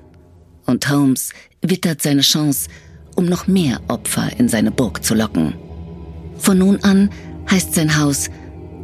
Und 0.66 0.88
Holmes 0.88 1.32
wittert 1.60 2.02
seine 2.02 2.22
Chance, 2.22 2.68
um 3.14 3.26
noch 3.26 3.46
mehr 3.46 3.80
Opfer 3.88 4.30
in 4.38 4.48
seine 4.48 4.70
Burg 4.70 5.04
zu 5.04 5.14
locken. 5.14 5.54
Von 6.38 6.58
nun 6.58 6.82
an 6.82 7.10
heißt 7.50 7.74
sein 7.74 7.96
Haus 7.98 8.28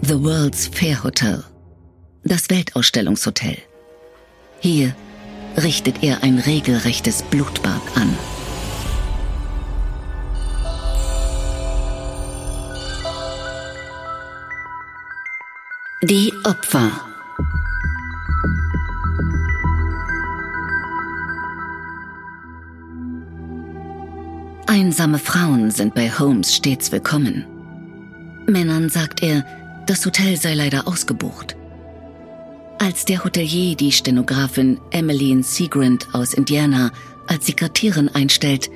The 0.02 0.22
World's 0.22 0.68
Fair 0.68 1.02
Hotel, 1.02 1.42
das 2.24 2.50
Weltausstellungshotel. 2.50 3.56
Hier 4.60 4.94
richtet 5.56 6.02
er 6.02 6.22
ein 6.22 6.38
regelrechtes 6.38 7.22
Blutbad 7.24 7.82
an. 7.96 8.16
Die 16.04 16.32
Opfer 16.44 16.92
Einsame 24.68 25.18
Frauen 25.18 25.72
sind 25.72 25.96
bei 25.96 26.08
Holmes 26.08 26.54
stets 26.54 26.92
willkommen. 26.92 27.44
Männern 28.46 28.90
sagt 28.90 29.24
er, 29.24 29.44
das 29.88 30.06
Hotel 30.06 30.36
sei 30.36 30.54
leider 30.54 30.86
ausgebucht. 30.86 31.56
Als 32.78 33.04
der 33.04 33.24
Hotelier 33.24 33.74
die 33.74 33.90
Stenografin 33.90 34.78
Emmeline 34.92 35.42
Seagrand 35.42 36.14
aus 36.14 36.32
Indiana 36.32 36.92
als 37.26 37.46
Sekretärin 37.46 38.08
einstellt, 38.08 38.70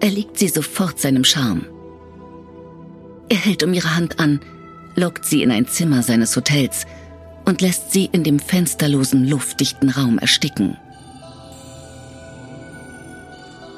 erliegt 0.00 0.36
sie 0.36 0.48
sofort 0.48 0.98
seinem 0.98 1.22
Charme. 1.22 1.66
Er 3.28 3.36
hält 3.36 3.62
um 3.62 3.72
ihre 3.72 3.94
Hand 3.94 4.18
an, 4.18 4.40
lockt 4.98 5.24
sie 5.24 5.42
in 5.42 5.50
ein 5.50 5.66
Zimmer 5.66 6.02
seines 6.02 6.36
Hotels 6.36 6.84
und 7.44 7.60
lässt 7.60 7.92
sie 7.92 8.06
in 8.12 8.24
dem 8.24 8.38
fensterlosen, 8.38 9.26
luftdichten 9.26 9.90
Raum 9.90 10.18
ersticken. 10.18 10.76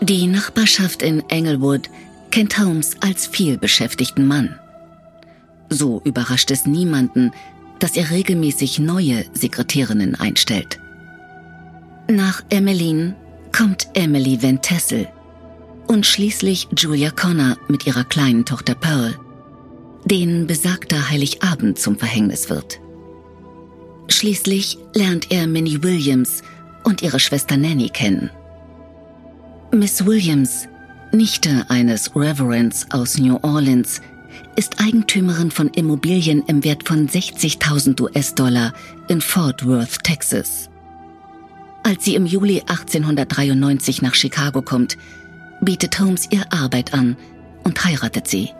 Die 0.00 0.26
Nachbarschaft 0.26 1.02
in 1.02 1.20
Englewood 1.28 1.90
kennt 2.30 2.58
Holmes 2.58 2.96
als 3.00 3.26
vielbeschäftigten 3.26 4.26
Mann. 4.26 4.58
So 5.68 6.00
überrascht 6.04 6.50
es 6.50 6.66
niemanden, 6.66 7.32
dass 7.78 7.96
er 7.96 8.10
regelmäßig 8.10 8.78
neue 8.78 9.24
Sekretärinnen 9.34 10.14
einstellt. 10.14 10.80
Nach 12.08 12.42
Emmeline 12.50 13.14
kommt 13.56 13.88
Emily 13.94 14.42
Van 14.42 14.60
Tessel 14.62 15.06
und 15.86 16.06
schließlich 16.06 16.68
Julia 16.76 17.10
Connor 17.10 17.56
mit 17.68 17.86
ihrer 17.86 18.04
kleinen 18.04 18.44
Tochter 18.44 18.74
Pearl 18.74 19.16
denen 20.04 20.46
besagter 20.46 21.10
Heiligabend 21.10 21.78
zum 21.78 21.98
Verhängnis 21.98 22.50
wird. 22.50 22.80
Schließlich 24.08 24.78
lernt 24.94 25.30
er 25.30 25.46
Minnie 25.46 25.82
Williams 25.82 26.42
und 26.84 27.02
ihre 27.02 27.20
Schwester 27.20 27.56
Nanny 27.56 27.88
kennen. 27.88 28.30
Miss 29.72 30.04
Williams, 30.04 30.66
Nichte 31.12 31.64
eines 31.68 32.14
Reverends 32.16 32.86
aus 32.90 33.18
New 33.18 33.38
Orleans, 33.42 34.00
ist 34.56 34.80
Eigentümerin 34.80 35.50
von 35.50 35.68
Immobilien 35.68 36.42
im 36.46 36.64
Wert 36.64 36.86
von 36.86 37.08
60.000 37.08 38.00
US-Dollar 38.00 38.72
in 39.08 39.20
Fort 39.20 39.66
Worth, 39.66 40.02
Texas. 40.02 40.68
Als 41.82 42.04
sie 42.04 42.14
im 42.14 42.26
Juli 42.26 42.60
1893 42.60 44.02
nach 44.02 44.14
Chicago 44.14 44.60
kommt, 44.60 44.98
bietet 45.60 45.98
Holmes 45.98 46.28
ihr 46.30 46.52
Arbeit 46.52 46.92
an 46.92 47.16
und 47.64 47.84
heiratet 47.84 48.28
sie. 48.28 48.50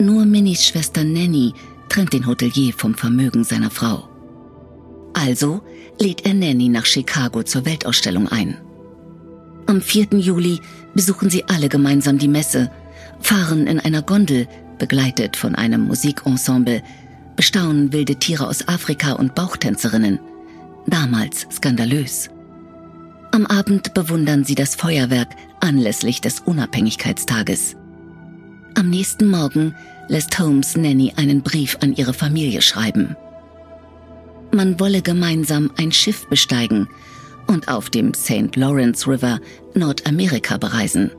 Nur 0.00 0.24
Minnys 0.24 0.64
Schwester 0.64 1.02
Nanny 1.02 1.52
trennt 1.88 2.12
den 2.12 2.26
Hotelier 2.26 2.72
vom 2.72 2.94
Vermögen 2.94 3.42
seiner 3.42 3.70
Frau. 3.70 4.08
Also 5.12 5.60
lädt 5.98 6.24
er 6.24 6.34
Nanny 6.34 6.68
nach 6.68 6.86
Chicago 6.86 7.42
zur 7.42 7.64
Weltausstellung 7.64 8.28
ein. 8.28 8.56
Am 9.66 9.82
4. 9.82 10.18
Juli 10.18 10.60
besuchen 10.94 11.30
sie 11.30 11.44
alle 11.48 11.68
gemeinsam 11.68 12.16
die 12.16 12.28
Messe, 12.28 12.70
fahren 13.20 13.66
in 13.66 13.80
einer 13.80 14.02
Gondel, 14.02 14.46
begleitet 14.78 15.36
von 15.36 15.56
einem 15.56 15.88
Musikensemble, 15.88 16.82
bestaunen 17.34 17.92
wilde 17.92 18.16
Tiere 18.16 18.46
aus 18.46 18.68
Afrika 18.68 19.14
und 19.14 19.34
Bauchtänzerinnen, 19.34 20.20
damals 20.86 21.48
skandalös. 21.50 22.30
Am 23.32 23.46
Abend 23.46 23.94
bewundern 23.94 24.44
sie 24.44 24.54
das 24.54 24.76
Feuerwerk 24.76 25.34
anlässlich 25.60 26.20
des 26.20 26.40
Unabhängigkeitstages. 26.40 27.76
Am 28.88 28.92
nächsten 28.92 29.28
Morgen 29.28 29.74
lässt 30.08 30.38
Holmes 30.38 30.74
Nanny 30.74 31.12
einen 31.14 31.42
Brief 31.42 31.76
an 31.82 31.94
ihre 31.94 32.14
Familie 32.14 32.62
schreiben. 32.62 33.16
Man 34.50 34.80
wolle 34.80 35.02
gemeinsam 35.02 35.70
ein 35.76 35.92
Schiff 35.92 36.26
besteigen 36.30 36.88
und 37.48 37.68
auf 37.68 37.90
dem 37.90 38.14
St. 38.14 38.56
Lawrence 38.56 39.06
River 39.06 39.40
Nordamerika 39.74 40.56
bereisen. 40.56 41.10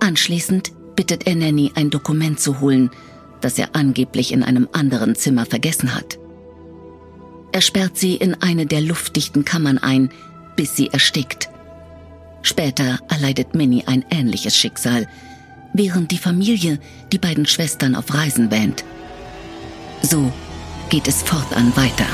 Anschließend 0.00 0.72
bittet 0.96 1.26
er 1.26 1.34
Nanny, 1.34 1.72
ein 1.76 1.88
Dokument 1.88 2.38
zu 2.38 2.60
holen, 2.60 2.90
das 3.40 3.58
er 3.58 3.74
angeblich 3.74 4.30
in 4.30 4.42
einem 4.42 4.68
anderen 4.72 5.14
Zimmer 5.14 5.46
vergessen 5.46 5.94
hat. 5.94 6.18
Er 7.52 7.62
sperrt 7.62 7.96
sie 7.96 8.16
in 8.16 8.34
eine 8.42 8.66
der 8.66 8.82
luftdichten 8.82 9.46
Kammern 9.46 9.78
ein, 9.78 10.10
bis 10.56 10.76
sie 10.76 10.88
erstickt. 10.88 11.48
Später 12.42 12.98
erleidet 13.08 13.54
Minnie 13.54 13.84
ein 13.86 14.04
ähnliches 14.10 14.54
Schicksal, 14.54 15.06
während 15.78 16.10
die 16.10 16.18
Familie 16.18 16.78
die 17.12 17.18
beiden 17.18 17.46
Schwestern 17.46 17.94
auf 17.94 18.12
Reisen 18.12 18.50
wähnt. 18.50 18.84
So 20.02 20.30
geht 20.90 21.08
es 21.08 21.22
fortan 21.22 21.74
weiter. 21.76 22.06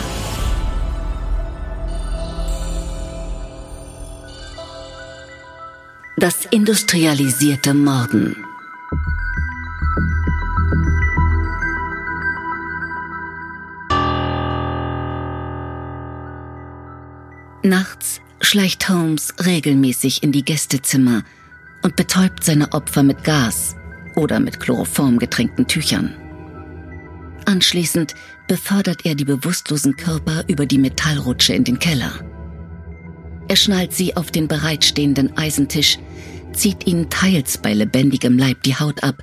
Das 6.19 6.45
industrialisierte 6.51 7.75
Morden. 7.75 8.37
Nachts 17.63 18.21
schleicht 18.43 18.89
Holmes 18.91 19.35
regelmäßig 19.45 20.23
in 20.23 20.33
die 20.33 20.45
Gästezimmer 20.45 21.25
und 21.85 21.97
betäubt 21.97 22.43
seine 22.43 22.73
Opfer 22.73 23.05
mit 23.05 23.23
Gas 23.23 23.77
oder 24.17 24.41
mit 24.41 24.59
Chloroform 24.59 25.19
getränkten 25.19 25.69
Tüchern. 25.69 26.17
Anschließend 27.45 28.15
befördert 28.49 29.05
er 29.05 29.15
die 29.15 29.27
bewusstlosen 29.27 29.97
Körper 29.97 30.45
über 30.49 30.65
die 30.65 30.79
Metallrutsche 30.79 31.55
in 31.55 31.63
den 31.63 31.79
Keller. 31.79 32.13
Er 33.49 33.57
schnallt 33.57 33.93
sie 33.93 34.17
auf 34.17 34.31
den 34.31 34.49
bereitstehenden 34.49 35.37
Eisentisch, 35.37 35.99
zieht 36.55 36.87
ihnen 36.87 37.11
teils 37.11 37.59
bei 37.59 37.75
lebendigem 37.75 38.39
Leib 38.39 38.63
die 38.63 38.77
Haut 38.77 39.05
ab 39.05 39.23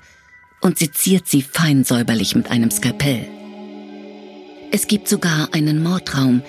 und 0.62 0.78
seziert 0.78 1.28
sie 1.28 1.42
fein 1.42 1.84
säuberlich 1.84 2.36
mit 2.36 2.52
einem 2.52 2.70
Skalpell. 2.70 3.28
Es 4.72 4.86
gibt 4.86 5.08
sogar 5.08 5.50
einen 5.54 5.82
Mordraum, 5.82 6.44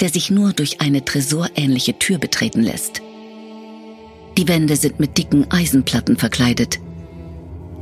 der 0.00 0.08
sich 0.08 0.30
nur 0.30 0.54
durch 0.54 0.80
eine 0.80 1.04
tresorähnliche 1.04 1.98
Tür 1.98 2.18
betreten 2.18 2.62
lässt. 2.62 3.02
Die 4.38 4.48
Wände 4.48 4.76
sind 4.76 5.00
mit 5.00 5.18
dicken 5.18 5.50
Eisenplatten 5.50 6.16
verkleidet. 6.16 6.80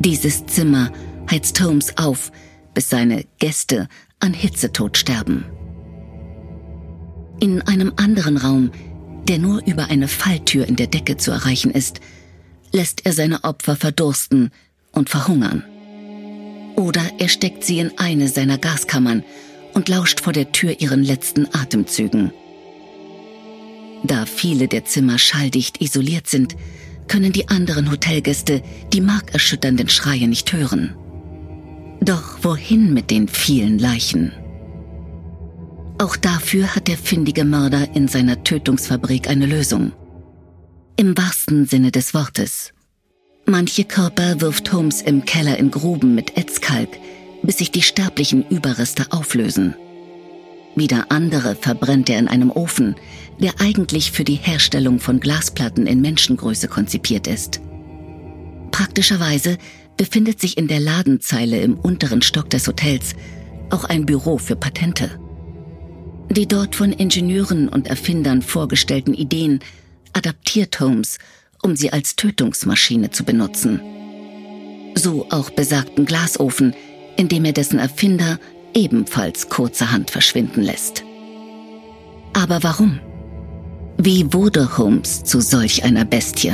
Dieses 0.00 0.46
Zimmer 0.46 0.90
heizt 1.30 1.60
Holmes 1.60 1.96
auf, 1.98 2.32
bis 2.74 2.90
seine 2.90 3.24
Gäste 3.38 3.88
an 4.18 4.34
Hitzetod 4.34 4.96
sterben. 4.96 5.44
In 7.38 7.62
einem 7.62 7.92
anderen 7.96 8.38
Raum 8.38 8.72
der 9.28 9.38
nur 9.38 9.62
über 9.66 9.90
eine 9.90 10.08
Falltür 10.08 10.66
in 10.66 10.76
der 10.76 10.86
Decke 10.86 11.16
zu 11.16 11.30
erreichen 11.30 11.70
ist, 11.70 12.00
lässt 12.72 13.06
er 13.06 13.12
seine 13.12 13.44
Opfer 13.44 13.76
verdursten 13.76 14.50
und 14.92 15.10
verhungern. 15.10 15.64
Oder 16.76 17.02
er 17.18 17.28
steckt 17.28 17.64
sie 17.64 17.78
in 17.78 17.98
eine 17.98 18.28
seiner 18.28 18.58
Gaskammern 18.58 19.24
und 19.74 19.88
lauscht 19.88 20.20
vor 20.20 20.32
der 20.32 20.52
Tür 20.52 20.80
ihren 20.80 21.02
letzten 21.02 21.46
Atemzügen. 21.54 22.32
Da 24.06 24.24
viele 24.24 24.68
der 24.68 24.84
Zimmer 24.84 25.18
schalldicht 25.18 25.80
isoliert 25.82 26.28
sind, 26.28 26.56
können 27.08 27.32
die 27.32 27.48
anderen 27.48 27.90
Hotelgäste 27.90 28.62
die 28.92 29.00
markerschütternden 29.00 29.88
Schreie 29.88 30.28
nicht 30.28 30.52
hören. 30.52 30.94
Doch 32.00 32.38
wohin 32.42 32.92
mit 32.94 33.10
den 33.10 33.26
vielen 33.26 33.78
Leichen? 33.78 34.32
Auch 35.98 36.16
dafür 36.16 36.74
hat 36.76 36.88
der 36.88 36.98
findige 36.98 37.44
Mörder 37.44 37.94
in 37.94 38.06
seiner 38.06 38.44
Tötungsfabrik 38.44 39.28
eine 39.28 39.46
Lösung. 39.46 39.92
Im 40.96 41.16
wahrsten 41.16 41.66
Sinne 41.66 41.90
des 41.90 42.14
Wortes. 42.14 42.72
Manche 43.44 43.84
Körper 43.84 44.40
wirft 44.40 44.72
Holmes 44.72 45.02
im 45.02 45.24
Keller 45.24 45.56
in 45.58 45.70
Gruben 45.70 46.14
mit 46.14 46.36
Ätzkalk, 46.36 46.90
bis 47.42 47.58
sich 47.58 47.70
die 47.70 47.82
sterblichen 47.82 48.46
Überreste 48.48 49.06
auflösen. 49.10 49.74
Wieder 50.76 51.06
andere 51.08 51.56
verbrennt 51.56 52.10
er 52.10 52.18
in 52.18 52.28
einem 52.28 52.50
Ofen, 52.50 52.96
der 53.40 53.60
eigentlich 53.60 54.12
für 54.12 54.24
die 54.24 54.34
Herstellung 54.34 55.00
von 55.00 55.20
Glasplatten 55.20 55.86
in 55.86 56.00
Menschengröße 56.00 56.68
konzipiert 56.68 57.26
ist. 57.26 57.60
Praktischerweise 58.70 59.58
befindet 59.96 60.40
sich 60.40 60.58
in 60.58 60.68
der 60.68 60.80
Ladenzeile 60.80 61.60
im 61.60 61.74
unteren 61.74 62.22
Stock 62.22 62.50
des 62.50 62.66
Hotels 62.66 63.14
auch 63.70 63.84
ein 63.84 64.06
Büro 64.06 64.38
für 64.38 64.56
Patente. 64.56 65.18
Die 66.30 66.46
dort 66.46 66.74
von 66.74 66.92
Ingenieuren 66.92 67.68
und 67.68 67.86
Erfindern 67.86 68.42
vorgestellten 68.42 69.14
Ideen 69.14 69.60
adaptiert 70.12 70.78
Holmes, 70.80 71.18
um 71.62 71.76
sie 71.76 71.92
als 71.92 72.16
Tötungsmaschine 72.16 73.10
zu 73.10 73.24
benutzen. 73.24 73.80
So 74.94 75.26
auch 75.30 75.50
besagten 75.50 76.04
Glasofen, 76.04 76.74
in 77.16 77.28
dem 77.28 77.44
er 77.44 77.52
dessen 77.52 77.78
Erfinder 77.78 78.38
ebenfalls 78.74 79.48
kurzerhand 79.48 80.10
verschwinden 80.10 80.62
lässt. 80.62 81.04
Aber 82.32 82.62
warum? 82.62 83.00
Wie 83.98 84.32
wurde 84.32 84.76
Holmes 84.76 85.24
zu 85.24 85.40
solch 85.40 85.82
einer 85.84 86.04
Bestie? 86.04 86.52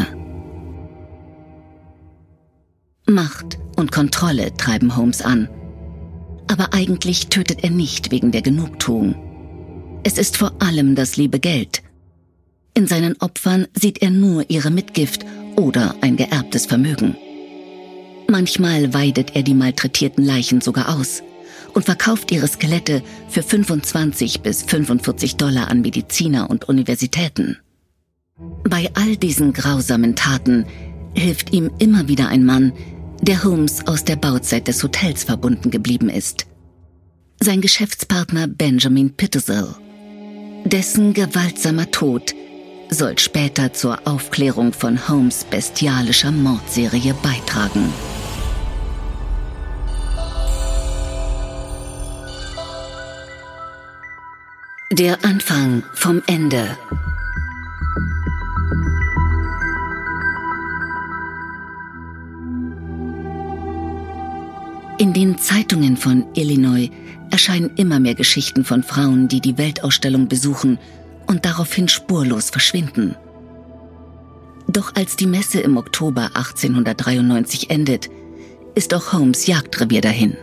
Macht 3.07 3.59
und 3.77 3.91
Kontrolle 3.91 4.57
treiben 4.57 4.97
Holmes 4.97 5.23
an. 5.23 5.49
Aber 6.47 6.73
eigentlich 6.73 7.29
tötet 7.29 7.65
er 7.65 7.71
nicht 7.71 8.11
wegen 8.13 8.31
der 8.31 8.43
Genugtuung. 8.43 9.17
Es 10.05 10.19
ist 10.19 10.37
vor 10.37 10.53
allem 10.61 10.95
das 10.95 11.17
liebe 11.17 11.41
Geld. 11.41 11.83
In 12.75 12.87
seinen 12.87 13.21
Opfern 13.21 13.67
sieht 13.75 14.03
er 14.03 14.11
nur 14.11 14.49
ihre 14.49 14.71
Mitgift 14.71 15.27
oder 15.57 15.97
ein 16.01 16.17
geerbtes 16.17 16.67
Vermögen. 16.67 17.17
Manchmal 18.29 18.95
weidet 18.95 19.35
er 19.37 19.43
die 19.43 19.55
malträtierten 19.55 20.25
Leichen 20.25 20.61
sogar 20.61 20.97
aus 20.97 21.23
und 21.75 21.85
verkauft 21.85 22.31
ihre 22.31 22.49
Skelette 22.49 23.03
für 23.29 23.43
25 23.43 24.41
bis 24.43 24.63
45 24.63 25.37
Dollar 25.37 25.69
an 25.69 25.81
Mediziner 25.81 26.51
und 26.51 26.69
Universitäten. 26.69 27.59
Bei 28.65 28.91
all 28.95 29.17
diesen 29.17 29.53
grausamen 29.53 30.17
Taten 30.17 30.67
hilft 31.15 31.53
ihm 31.53 31.71
immer 31.79 32.09
wieder 32.09 32.29
ein 32.29 32.45
Mann, 32.45 32.73
der 33.21 33.45
Holmes 33.45 33.87
aus 33.87 34.05
der 34.05 34.17
Bauzeit 34.17 34.67
des 34.69 34.83
Hotels 34.83 35.25
verbunden 35.25 35.71
geblieben 35.71 36.09
ist. 36.09 36.47
Sein 37.41 37.61
Geschäftspartner 37.61 38.47
Benjamin 38.47 39.15
Pittersell. 39.15 39.75
Dessen 40.65 41.13
gewaltsamer 41.13 41.91
Tod 41.91 42.35
soll 42.91 43.19
später 43.19 43.73
zur 43.73 44.07
Aufklärung 44.07 44.73
von 44.73 45.09
Holmes 45.09 45.45
bestialischer 45.45 46.31
Mordserie 46.31 47.15
beitragen. 47.23 47.93
Der 54.93 55.25
Anfang 55.25 55.85
vom 55.95 56.23
Ende. 56.27 56.77
In 64.99 65.15
den 65.15 65.39
Zeitungen 65.39 65.97
von 65.97 66.27
Illinois 66.35 66.91
erscheinen 67.31 67.71
immer 67.77 68.01
mehr 68.01 68.15
Geschichten 68.15 68.67
von 68.67 68.83
Frauen, 68.83 69.29
die 69.29 69.41
die 69.41 69.57
Weltausstellung 69.57 70.29
besuchen 70.29 70.79
und 71.27 71.47
daraufhin 71.47 71.89
spurlos 71.89 72.51
verschwinden. 72.51 73.17
Doch 74.69 74.95
als 74.95 75.17
die 75.17 75.27
Messe 75.27 75.61
im 75.61 75.79
Oktober 75.79 76.33
1893 76.35 77.71
endet, 77.71 78.11
ist 78.75 78.93
auch 78.93 79.15
Holmes 79.15 79.47
Jagdrevier 79.47 80.03
dahin. 80.03 80.37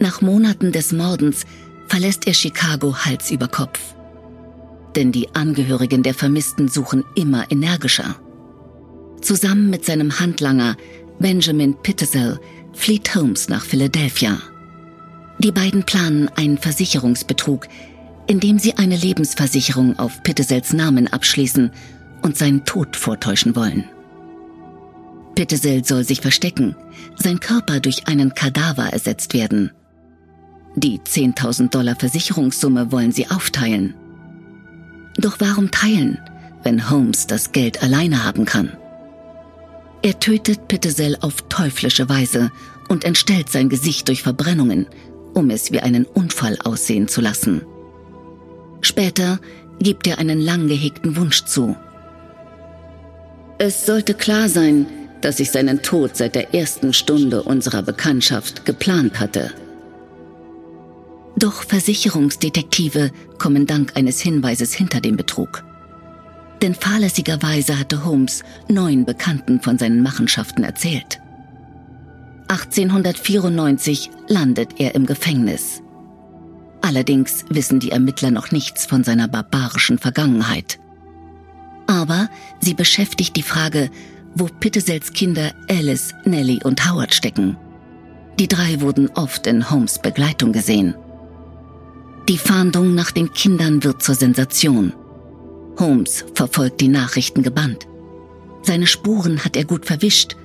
Nach 0.00 0.20
Monaten 0.20 0.70
des 0.70 0.92
Mordens 0.92 1.46
verlässt 1.88 2.26
er 2.26 2.34
Chicago 2.34 2.96
Hals 2.96 3.30
über 3.30 3.48
Kopf. 3.48 3.80
Denn 4.94 5.12
die 5.12 5.34
Angehörigen 5.34 6.02
der 6.02 6.14
Vermissten 6.14 6.68
suchen 6.68 7.04
immer 7.14 7.50
energischer. 7.50 8.16
Zusammen 9.20 9.70
mit 9.70 9.84
seinem 9.84 10.18
Handlanger 10.18 10.76
Benjamin 11.18 11.74
Pittersell 11.82 12.38
flieht 12.72 13.14
Holmes 13.14 13.48
nach 13.48 13.64
Philadelphia. 13.64 14.38
Die 15.38 15.52
beiden 15.52 15.84
planen 15.84 16.28
einen 16.36 16.58
Versicherungsbetrug, 16.58 17.66
indem 18.26 18.58
sie 18.58 18.76
eine 18.76 18.96
Lebensversicherung 18.96 19.98
auf 19.98 20.22
Pittesels 20.22 20.72
Namen 20.72 21.08
abschließen 21.08 21.70
und 22.22 22.36
seinen 22.36 22.64
Tod 22.64 22.96
vortäuschen 22.96 23.54
wollen. 23.54 23.84
Pittesel 25.34 25.84
soll 25.84 26.02
sich 26.02 26.20
verstecken, 26.20 26.74
sein 27.16 27.40
Körper 27.40 27.80
durch 27.80 28.08
einen 28.08 28.34
Kadaver 28.34 28.86
ersetzt 28.86 29.34
werden. 29.34 29.70
Die 30.78 31.00
10.000 31.00 31.70
Dollar 31.70 31.96
Versicherungssumme 31.96 32.92
wollen 32.92 33.10
sie 33.10 33.30
aufteilen. 33.30 33.94
Doch 35.16 35.36
warum 35.38 35.70
teilen, 35.70 36.18
wenn 36.64 36.90
Holmes 36.90 37.26
das 37.26 37.52
Geld 37.52 37.82
alleine 37.82 38.24
haben 38.24 38.44
kann? 38.44 38.76
Er 40.02 40.20
tötet 40.20 40.68
Pittesel 40.68 41.16
auf 41.22 41.48
teuflische 41.48 42.10
Weise 42.10 42.52
und 42.88 43.04
entstellt 43.04 43.48
sein 43.48 43.70
Gesicht 43.70 44.08
durch 44.08 44.22
Verbrennungen, 44.22 44.86
um 45.32 45.48
es 45.48 45.72
wie 45.72 45.80
einen 45.80 46.04
Unfall 46.04 46.58
aussehen 46.62 47.08
zu 47.08 47.22
lassen. 47.22 47.62
Später 48.82 49.40
gibt 49.80 50.06
er 50.06 50.18
einen 50.18 50.40
lang 50.40 50.68
gehegten 50.68 51.16
Wunsch 51.16 51.44
zu. 51.44 51.74
Es 53.56 53.86
sollte 53.86 54.12
klar 54.12 54.50
sein, 54.50 54.84
dass 55.22 55.40
ich 55.40 55.50
seinen 55.50 55.80
Tod 55.80 56.18
seit 56.18 56.34
der 56.34 56.54
ersten 56.54 56.92
Stunde 56.92 57.42
unserer 57.42 57.80
Bekanntschaft 57.80 58.66
geplant 58.66 59.18
hatte. 59.18 59.52
Doch 61.38 61.62
Versicherungsdetektive 61.62 63.10
kommen 63.38 63.66
dank 63.66 63.96
eines 63.96 64.20
Hinweises 64.20 64.72
hinter 64.72 65.00
dem 65.00 65.16
Betrug. 65.16 65.64
Denn 66.62 66.74
fahrlässigerweise 66.74 67.78
hatte 67.78 68.04
Holmes 68.04 68.42
neun 68.68 69.04
Bekannten 69.04 69.60
von 69.60 69.76
seinen 69.76 70.02
Machenschaften 70.02 70.64
erzählt. 70.64 71.20
1894 72.48 74.10
landet 74.28 74.80
er 74.80 74.94
im 74.94 75.04
Gefängnis. 75.04 75.82
Allerdings 76.80 77.44
wissen 77.50 77.80
die 77.80 77.90
Ermittler 77.90 78.30
noch 78.30 78.52
nichts 78.52 78.86
von 78.86 79.04
seiner 79.04 79.28
barbarischen 79.28 79.98
Vergangenheit. 79.98 80.78
Aber 81.86 82.30
sie 82.60 82.74
beschäftigt 82.74 83.36
die 83.36 83.42
Frage, 83.42 83.90
wo 84.34 84.46
Pittesels 84.46 85.12
Kinder 85.12 85.52
Alice, 85.68 86.14
Nellie 86.24 86.60
und 86.62 86.88
Howard 86.88 87.14
stecken. 87.14 87.56
Die 88.38 88.48
drei 88.48 88.80
wurden 88.80 89.10
oft 89.14 89.46
in 89.46 89.70
Holmes 89.70 89.98
Begleitung 89.98 90.52
gesehen. 90.52 90.94
Die 92.28 92.38
Fahndung 92.38 92.94
nach 92.94 93.12
den 93.12 93.32
Kindern 93.32 93.84
wird 93.84 94.02
zur 94.02 94.16
Sensation. 94.16 94.92
Holmes 95.78 96.24
verfolgt 96.34 96.80
die 96.80 96.88
Nachrichten 96.88 97.42
gebannt. 97.42 97.86
Seine 98.62 98.88
Spuren 98.88 99.44
hat 99.44 99.56
er 99.56 99.64
gut 99.64 99.86
verwischt, 99.86 100.36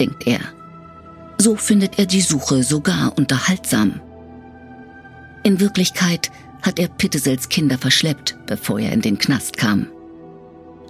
denkt 0.00 0.26
er. 0.26 0.40
So 1.38 1.56
findet 1.56 1.98
er 1.98 2.06
die 2.06 2.22
Suche 2.22 2.62
sogar 2.62 3.12
unterhaltsam. 3.18 4.00
In 5.42 5.60
Wirklichkeit 5.60 6.30
hat 6.62 6.78
er 6.78 6.88
Pittesels 6.88 7.50
Kinder 7.50 7.76
verschleppt, 7.76 8.38
bevor 8.46 8.80
er 8.80 8.92
in 8.92 9.02
den 9.02 9.18
Knast 9.18 9.58
kam. 9.58 9.88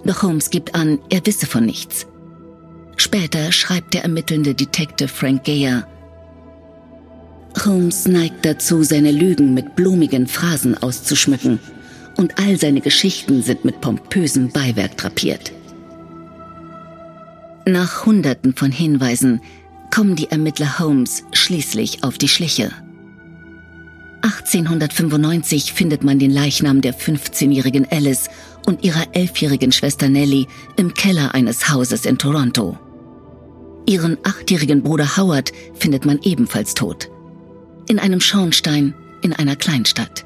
Doch 0.05 0.23
Holmes 0.23 0.49
gibt 0.49 0.75
an, 0.75 0.99
er 1.09 1.25
wisse 1.25 1.45
von 1.45 1.65
nichts. 1.65 2.07
Später 2.95 3.51
schreibt 3.51 3.93
der 3.93 4.03
ermittelnde 4.03 4.55
Detective 4.55 5.09
Frank 5.09 5.43
Geyer, 5.43 5.85
Holmes 7.65 8.07
neigt 8.07 8.45
dazu, 8.45 8.83
seine 8.83 9.11
Lügen 9.11 9.53
mit 9.53 9.75
blumigen 9.75 10.27
Phrasen 10.27 10.77
auszuschmücken, 10.77 11.59
und 12.17 12.39
all 12.39 12.57
seine 12.57 12.81
Geschichten 12.81 13.43
sind 13.43 13.63
mit 13.63 13.79
pompösem 13.79 14.49
Beiwerk 14.49 14.97
drapiert. 14.97 15.51
Nach 17.65 18.05
Hunderten 18.05 18.55
von 18.55 18.71
Hinweisen 18.71 19.41
kommen 19.93 20.15
die 20.15 20.31
Ermittler 20.31 20.79
Holmes 20.79 21.23
schließlich 21.31 22.03
auf 22.03 22.17
die 22.17 22.27
Schliche. 22.27 22.71
1895 24.21 25.73
findet 25.73 26.03
man 26.03 26.17
den 26.17 26.31
Leichnam 26.31 26.81
der 26.81 26.93
15-jährigen 26.95 27.87
Alice 27.91 28.29
und 28.65 28.83
ihrer 28.83 29.03
11-jährigen 29.13 29.71
Schwester 29.71 30.09
Nellie 30.09 30.47
im 30.75 30.93
Keller 30.93 31.33
eines 31.35 31.69
Hauses 31.69 32.05
in 32.05 32.17
Toronto. 32.17 32.77
Ihren 33.85 34.17
achtjährigen 34.23 34.81
Bruder 34.81 35.17
Howard 35.17 35.53
findet 35.75 36.05
man 36.05 36.19
ebenfalls 36.23 36.73
tot. 36.73 37.09
In 37.87 37.99
einem 37.99 38.19
Schornstein 38.19 38.93
in 39.21 39.33
einer 39.33 39.55
Kleinstadt. 39.55 40.25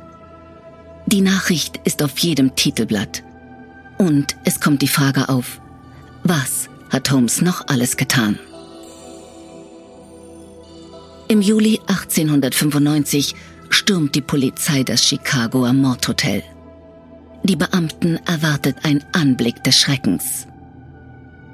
Die 1.06 1.21
Nachricht 1.21 1.80
ist 1.84 2.02
auf 2.02 2.17
jedem 2.19 2.56
Titelblatt. 2.56 3.24
Und 3.97 4.36
es 4.43 4.60
kommt 4.60 4.82
die 4.82 4.88
Frage 4.88 5.30
auf, 5.30 5.62
was 6.24 6.69
hat 6.89 7.12
Holmes 7.12 7.41
noch 7.41 7.67
alles 7.67 7.97
getan? 7.97 8.39
Im 11.28 11.41
Juli 11.41 11.80
1895 11.88 13.36
stürmt 13.69 14.15
die 14.15 14.21
Polizei 14.21 14.84
das 14.84 15.06
Chicagoer 15.06 15.74
Mordhotel. 15.74 16.43
Die 17.43 17.56
Beamten 17.56 18.19
erwartet 18.26 18.78
ein 18.84 19.04
Anblick 19.13 19.63
des 19.63 19.80
Schreckens. 19.80 20.47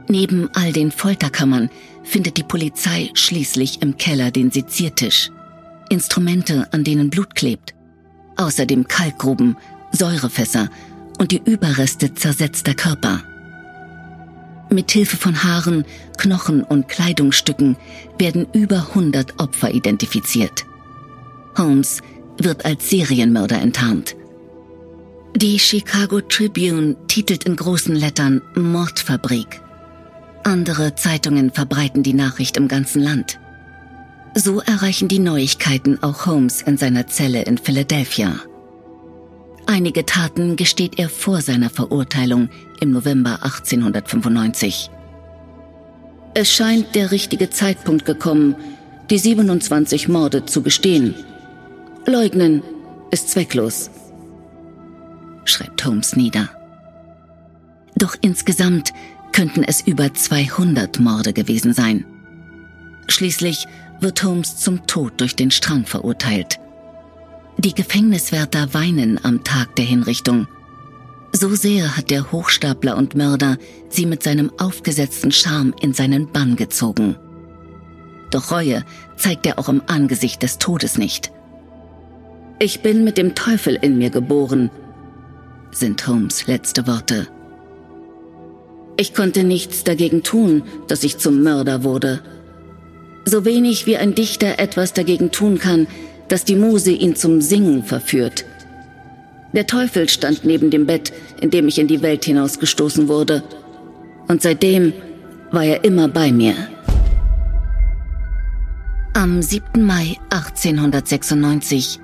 Neben 0.08 0.50
all 0.54 0.72
den 0.72 0.92
Folterkammern 0.92 1.70
findet 2.04 2.38
die 2.38 2.44
Polizei 2.44 3.12
schließlich 3.14 3.82
im 3.82 3.98
Keller 3.98 4.32
den 4.32 4.52
Seziertisch, 4.52 5.32
Instrumente, 5.90 6.68
an 6.72 6.84
denen 6.84 7.10
Blut 7.10 7.36
klebt, 7.36 7.74
außerdem 8.38 8.88
Kalkgruben, 8.88 9.58
Säurefässer 9.92 10.70
und 11.20 11.32
die 11.32 11.42
Überreste 11.44 12.14
zersetzter 12.14 12.74
Körper. 12.74 13.24
Mit 14.70 14.92
Hilfe 14.92 15.18
von 15.18 15.44
Haaren, 15.44 15.86
Knochen 16.18 16.64
und 16.64 16.88
Kleidungsstücken 16.88 17.78
werden 18.18 18.48
über 18.54 18.88
100 18.90 19.40
Opfer 19.40 19.74
identifiziert. 19.74 20.66
Holmes 21.58 22.02
wird 22.38 22.66
als 22.66 22.90
Serienmörder 22.90 23.60
enttarnt. 23.60 24.16
Die 25.36 25.60
Chicago 25.60 26.22
Tribune 26.22 26.96
titelt 27.08 27.46
in 27.46 27.56
großen 27.56 27.96
Lettern 27.96 28.42
Mordfabrik. 28.56 29.62
Andere 30.44 30.96
Zeitungen 30.96 31.52
verbreiten 31.52 32.04
die 32.04 32.14
Nachricht 32.14 32.58
im 32.58 32.68
ganzen 32.68 33.02
Land. 33.02 33.40
So 34.40 34.60
erreichen 34.60 35.08
die 35.08 35.18
Neuigkeiten 35.18 36.04
auch 36.04 36.28
Holmes 36.28 36.62
in 36.62 36.78
seiner 36.78 37.08
Zelle 37.08 37.42
in 37.42 37.58
Philadelphia. 37.58 38.36
Einige 39.66 40.06
Taten 40.06 40.56
gesteht 40.56 41.00
er 41.00 41.10
vor 41.10 41.42
seiner 41.42 41.72
Verurteilung 41.72 42.50
im 42.80 42.92
November 42.92 43.40
1895. 43.42 44.92
Es 46.36 46.54
scheint 46.54 46.94
der 46.94 47.10
richtige 47.10 47.50
Zeitpunkt 47.50 48.06
gekommen, 48.06 48.56
die 49.10 49.18
27 49.18 50.08
Morde 50.08 50.46
zu 50.46 50.62
gestehen. 50.62 51.16
Leugnen 52.06 52.62
ist 53.10 53.32
zwecklos, 53.32 53.90
schreibt 55.46 55.84
Holmes 55.84 56.16
nieder. 56.16 56.48
Doch 57.96 58.16
insgesamt 58.22 58.94
könnten 59.32 59.64
es 59.64 59.82
über 59.82 60.14
200 60.14 61.00
Morde 61.00 61.34
gewesen 61.34 61.74
sein. 61.74 62.06
Schließlich 63.08 63.68
wird 64.00 64.24
Holmes 64.24 64.58
zum 64.58 64.86
Tod 64.88 65.20
durch 65.20 65.36
den 65.36 65.52
Strang 65.52 65.86
verurteilt. 65.86 66.60
Die 67.58 67.74
Gefängniswärter 67.74 68.74
weinen 68.74 69.20
am 69.24 69.44
Tag 69.44 69.76
der 69.76 69.86
Hinrichtung. 69.86 70.48
So 71.34 71.56
sehr 71.56 71.98
hat 71.98 72.12
der 72.12 72.32
Hochstapler 72.32 72.96
und 72.98 73.16
Mörder 73.16 73.58
sie 73.90 74.06
mit 74.06 74.24
seinem 74.24 74.52
aufgesetzten 74.58 75.32
Charme 75.32 75.74
in 75.82 75.94
seinen 75.94 76.32
Bann 76.32 76.56
gezogen. 76.56 77.16
Doch 78.32 78.52
Reue 78.52 78.84
zeigt 79.16 79.46
er 79.46 79.58
auch 79.60 79.70
im 79.70 79.82
Angesicht 79.88 80.44
des 80.44 80.58
Todes 80.60 80.98
nicht. 80.98 81.32
Ich 82.60 82.82
bin 82.82 83.04
mit 83.04 83.18
dem 83.18 83.36
Teufel 83.36 83.76
in 83.76 83.98
mir 83.98 84.10
geboren, 84.10 84.70
sind 85.72 86.08
Holmes 86.08 86.48
letzte 86.48 86.88
Worte. 86.88 87.28
Ich 88.98 89.14
konnte 89.14 89.44
nichts 89.44 89.84
dagegen 89.84 90.24
tun, 90.24 90.64
dass 90.88 91.04
ich 91.04 91.20
zum 91.20 91.44
Mörder 91.44 91.84
wurde. 91.84 92.22
So 93.30 93.44
wenig 93.44 93.86
wie 93.88 93.98
ein 93.98 94.16
Dichter 94.16 94.58
etwas 94.58 94.94
dagegen 94.94 95.32
tun 95.32 95.60
kann, 95.60 95.86
dass 96.30 96.46
die 96.46 96.56
Muse 96.56 96.92
ihn 96.92 97.18
zum 97.18 97.42
Singen 97.42 97.84
verführt. 97.84 98.46
Der 99.52 99.68
Teufel 99.68 100.08
stand 100.08 100.46
neben 100.46 100.70
dem 100.70 100.86
Bett, 100.86 101.12
in 101.42 101.50
dem 101.50 101.68
ich 101.68 101.78
in 101.78 101.90
die 101.90 102.02
Welt 102.02 102.24
hinausgestoßen 102.24 103.10
wurde. 103.10 103.44
Und 104.30 104.42
seitdem 104.42 104.94
war 105.52 105.66
er 105.66 105.84
immer 105.84 106.08
bei 106.08 106.32
mir. 106.32 106.56
Am 109.12 109.42
7. 109.42 109.84
Mai 109.84 110.16
1896, 110.30 112.00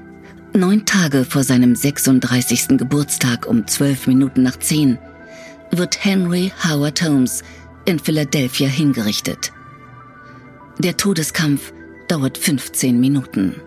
neun 0.53 0.85
Tage 0.85 1.23
vor 1.23 1.43
seinem 1.43 1.73
36. 1.73 2.77
Geburtstag 2.77 3.47
um 3.47 3.65
12 3.65 4.07
Minuten 4.07 4.43
nach 4.43 4.59
10, 4.59 4.97
wird 5.71 6.03
Henry 6.03 6.51
Howard 6.67 7.01
Holmes 7.01 7.43
in 7.85 7.97
Philadelphia 7.97 8.67
hingerichtet. 8.67 9.53
Der 10.79 10.97
Todeskampf 10.97 11.71
dauert 12.07 12.37
15 12.37 12.99
Minuten. 12.99 13.61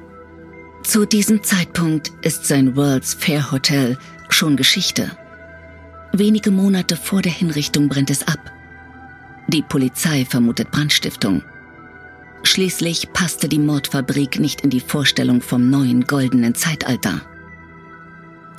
Zu 0.83 1.07
diesem 1.07 1.43
Zeitpunkt 1.43 2.13
ist 2.23 2.45
sein 2.47 2.77
World's 2.77 3.15
Fair 3.15 3.51
Hotel 3.53 3.97
schon 4.29 4.57
Geschichte. 4.57 5.11
Wenige 6.13 6.51
Monate 6.51 6.97
vor 6.97 7.23
der 7.23 7.33
Hinrichtung 7.33 7.89
brennt 7.89 8.11
es 8.11 8.27
ab. 8.27 8.41
Die 9.49 9.63
Polizei 9.63 10.25
vermutet 10.25 10.71
Brandstiftung. 10.73 11.43
Schließlich 12.43 13.13
passte 13.13 13.49
die 13.49 13.59
Mordfabrik 13.59 14.39
nicht 14.39 14.63
in 14.63 14.71
die 14.71 14.81
Vorstellung 14.81 15.41
vom 15.41 15.71
neuen 15.71 16.03
goldenen 16.07 16.55
Zeitalter. 16.55 17.21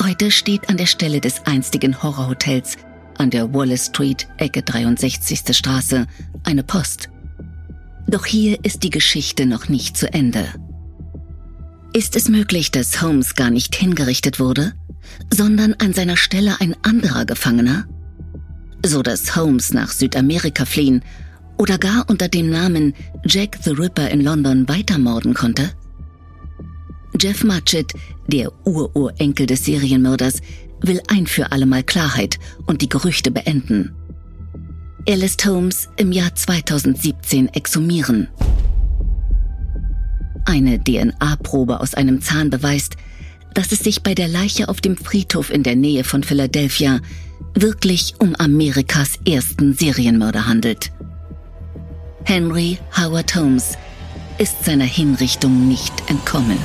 Heute 0.02 0.32
steht 0.32 0.70
an 0.70 0.78
der 0.78 0.86
Stelle 0.86 1.20
des 1.20 1.46
einstigen 1.46 2.02
Horrorhotels 2.02 2.78
an 3.18 3.30
der 3.30 3.54
Wallace 3.54 3.88
Street, 3.88 4.28
Ecke 4.38 4.62
63. 4.62 5.56
Straße, 5.56 6.06
eine 6.44 6.64
Post. 6.64 7.10
Doch 8.10 8.26
hier 8.26 8.64
ist 8.64 8.84
die 8.84 8.90
Geschichte 8.90 9.46
noch 9.46 9.68
nicht 9.68 9.98
zu 9.98 10.12
Ende. 10.14 10.46
Ist 11.94 12.16
es 12.16 12.30
möglich, 12.30 12.72
dass 12.72 13.02
Holmes 13.02 13.36
gar 13.36 13.50
nicht 13.50 13.76
hingerichtet 13.76 14.40
wurde, 14.40 14.74
sondern 15.34 15.74
an 15.74 15.94
seiner 15.94 16.16
Stelle 16.16 16.62
ein 16.62 16.76
anderer 16.84 17.26
Gefangener? 17.26 17.86
So 18.86 19.02
dass 19.02 19.36
Holmes 19.36 19.74
nach 19.74 19.92
Südamerika 19.92 20.66
fliehen 20.66 21.04
oder 21.58 21.78
gar 21.78 22.10
unter 22.10 22.30
dem 22.30 22.50
Namen 22.50 22.94
Jack 23.26 23.58
the 23.64 23.72
Ripper 23.72 24.10
in 24.10 24.22
London 24.22 24.70
weitermorden 24.70 25.34
konnte? 25.34 25.72
Jeff 27.20 27.44
Matchett, 27.44 27.94
der 28.28 28.52
Ururenkel 28.66 29.48
des 29.48 29.66
Serienmörders, 29.66 30.42
will 30.82 31.02
ein 31.08 31.26
für 31.26 31.52
allemal 31.52 31.84
Klarheit 31.84 32.38
und 32.68 32.82
die 32.82 32.90
Gerüchte 32.90 33.32
beenden. 33.32 33.96
Er 35.10 35.16
lässt 35.16 35.46
Holmes 35.46 35.88
im 35.96 36.12
Jahr 36.12 36.36
2017 36.36 37.48
exhumieren. 37.54 38.28
Eine 40.44 40.84
DNA-Probe 40.84 41.80
aus 41.80 41.94
einem 41.94 42.22
Zahn 42.22 42.50
beweist, 42.50 42.98
dass 43.54 43.72
es 43.72 43.80
sich 43.80 44.04
bei 44.04 44.14
der 44.14 44.28
Leiche 44.28 44.68
auf 44.68 44.82
dem 44.82 44.98
Friedhof 44.98 45.50
in 45.50 45.64
der 45.64 45.78
Nähe 45.78 46.04
von 46.04 46.24
Philadelphia 46.24 47.00
wirklich 47.54 48.16
um 48.20 48.36
Amerikas 48.36 49.18
ersten 49.26 49.74
Serienmörder 49.74 50.46
handelt. 50.46 50.92
Henry 52.26 52.78
Howard 52.98 53.34
Holmes 53.34 53.78
ist 54.40 54.66
seiner 54.66 54.84
Hinrichtung 54.84 55.70
nicht 55.70 55.94
entkommen. 56.10 56.58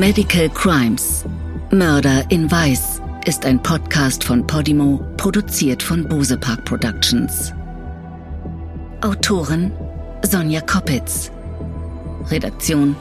Medical 0.00 0.48
Crimes 0.48 1.26
Mörder 1.70 2.24
in 2.30 2.50
Weiß 2.50 3.02
ist 3.26 3.44
ein 3.44 3.62
Podcast 3.62 4.24
von 4.24 4.46
Podimo, 4.46 5.04
produziert 5.18 5.82
von 5.82 6.08
Bose 6.08 6.38
Park 6.38 6.64
Productions. 6.64 7.52
Autorin 9.02 9.70
Sonja 10.22 10.62
Koppitz. 10.62 11.30
Redaktion 12.30 12.96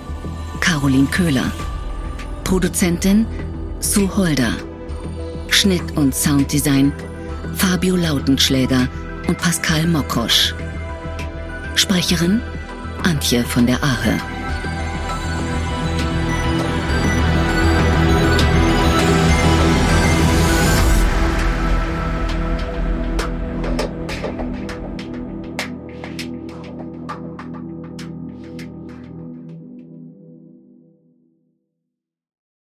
Caroline 0.59 1.07
Köhler. 1.07 1.49
Produzentin 2.43 3.25
Sue 3.79 4.13
Holder. 4.17 4.51
Schnitt 5.47 5.95
und 5.95 6.13
Sounddesign 6.13 6.91
Fabio 7.55 7.95
Lautenschläger 7.95 8.89
und 9.25 9.37
Pascal 9.37 9.87
Mokrosch. 9.87 10.53
Sprecherin 11.75 12.41
Antje 13.03 13.45
von 13.45 13.65
der 13.65 13.81
Ahe. 13.81 14.38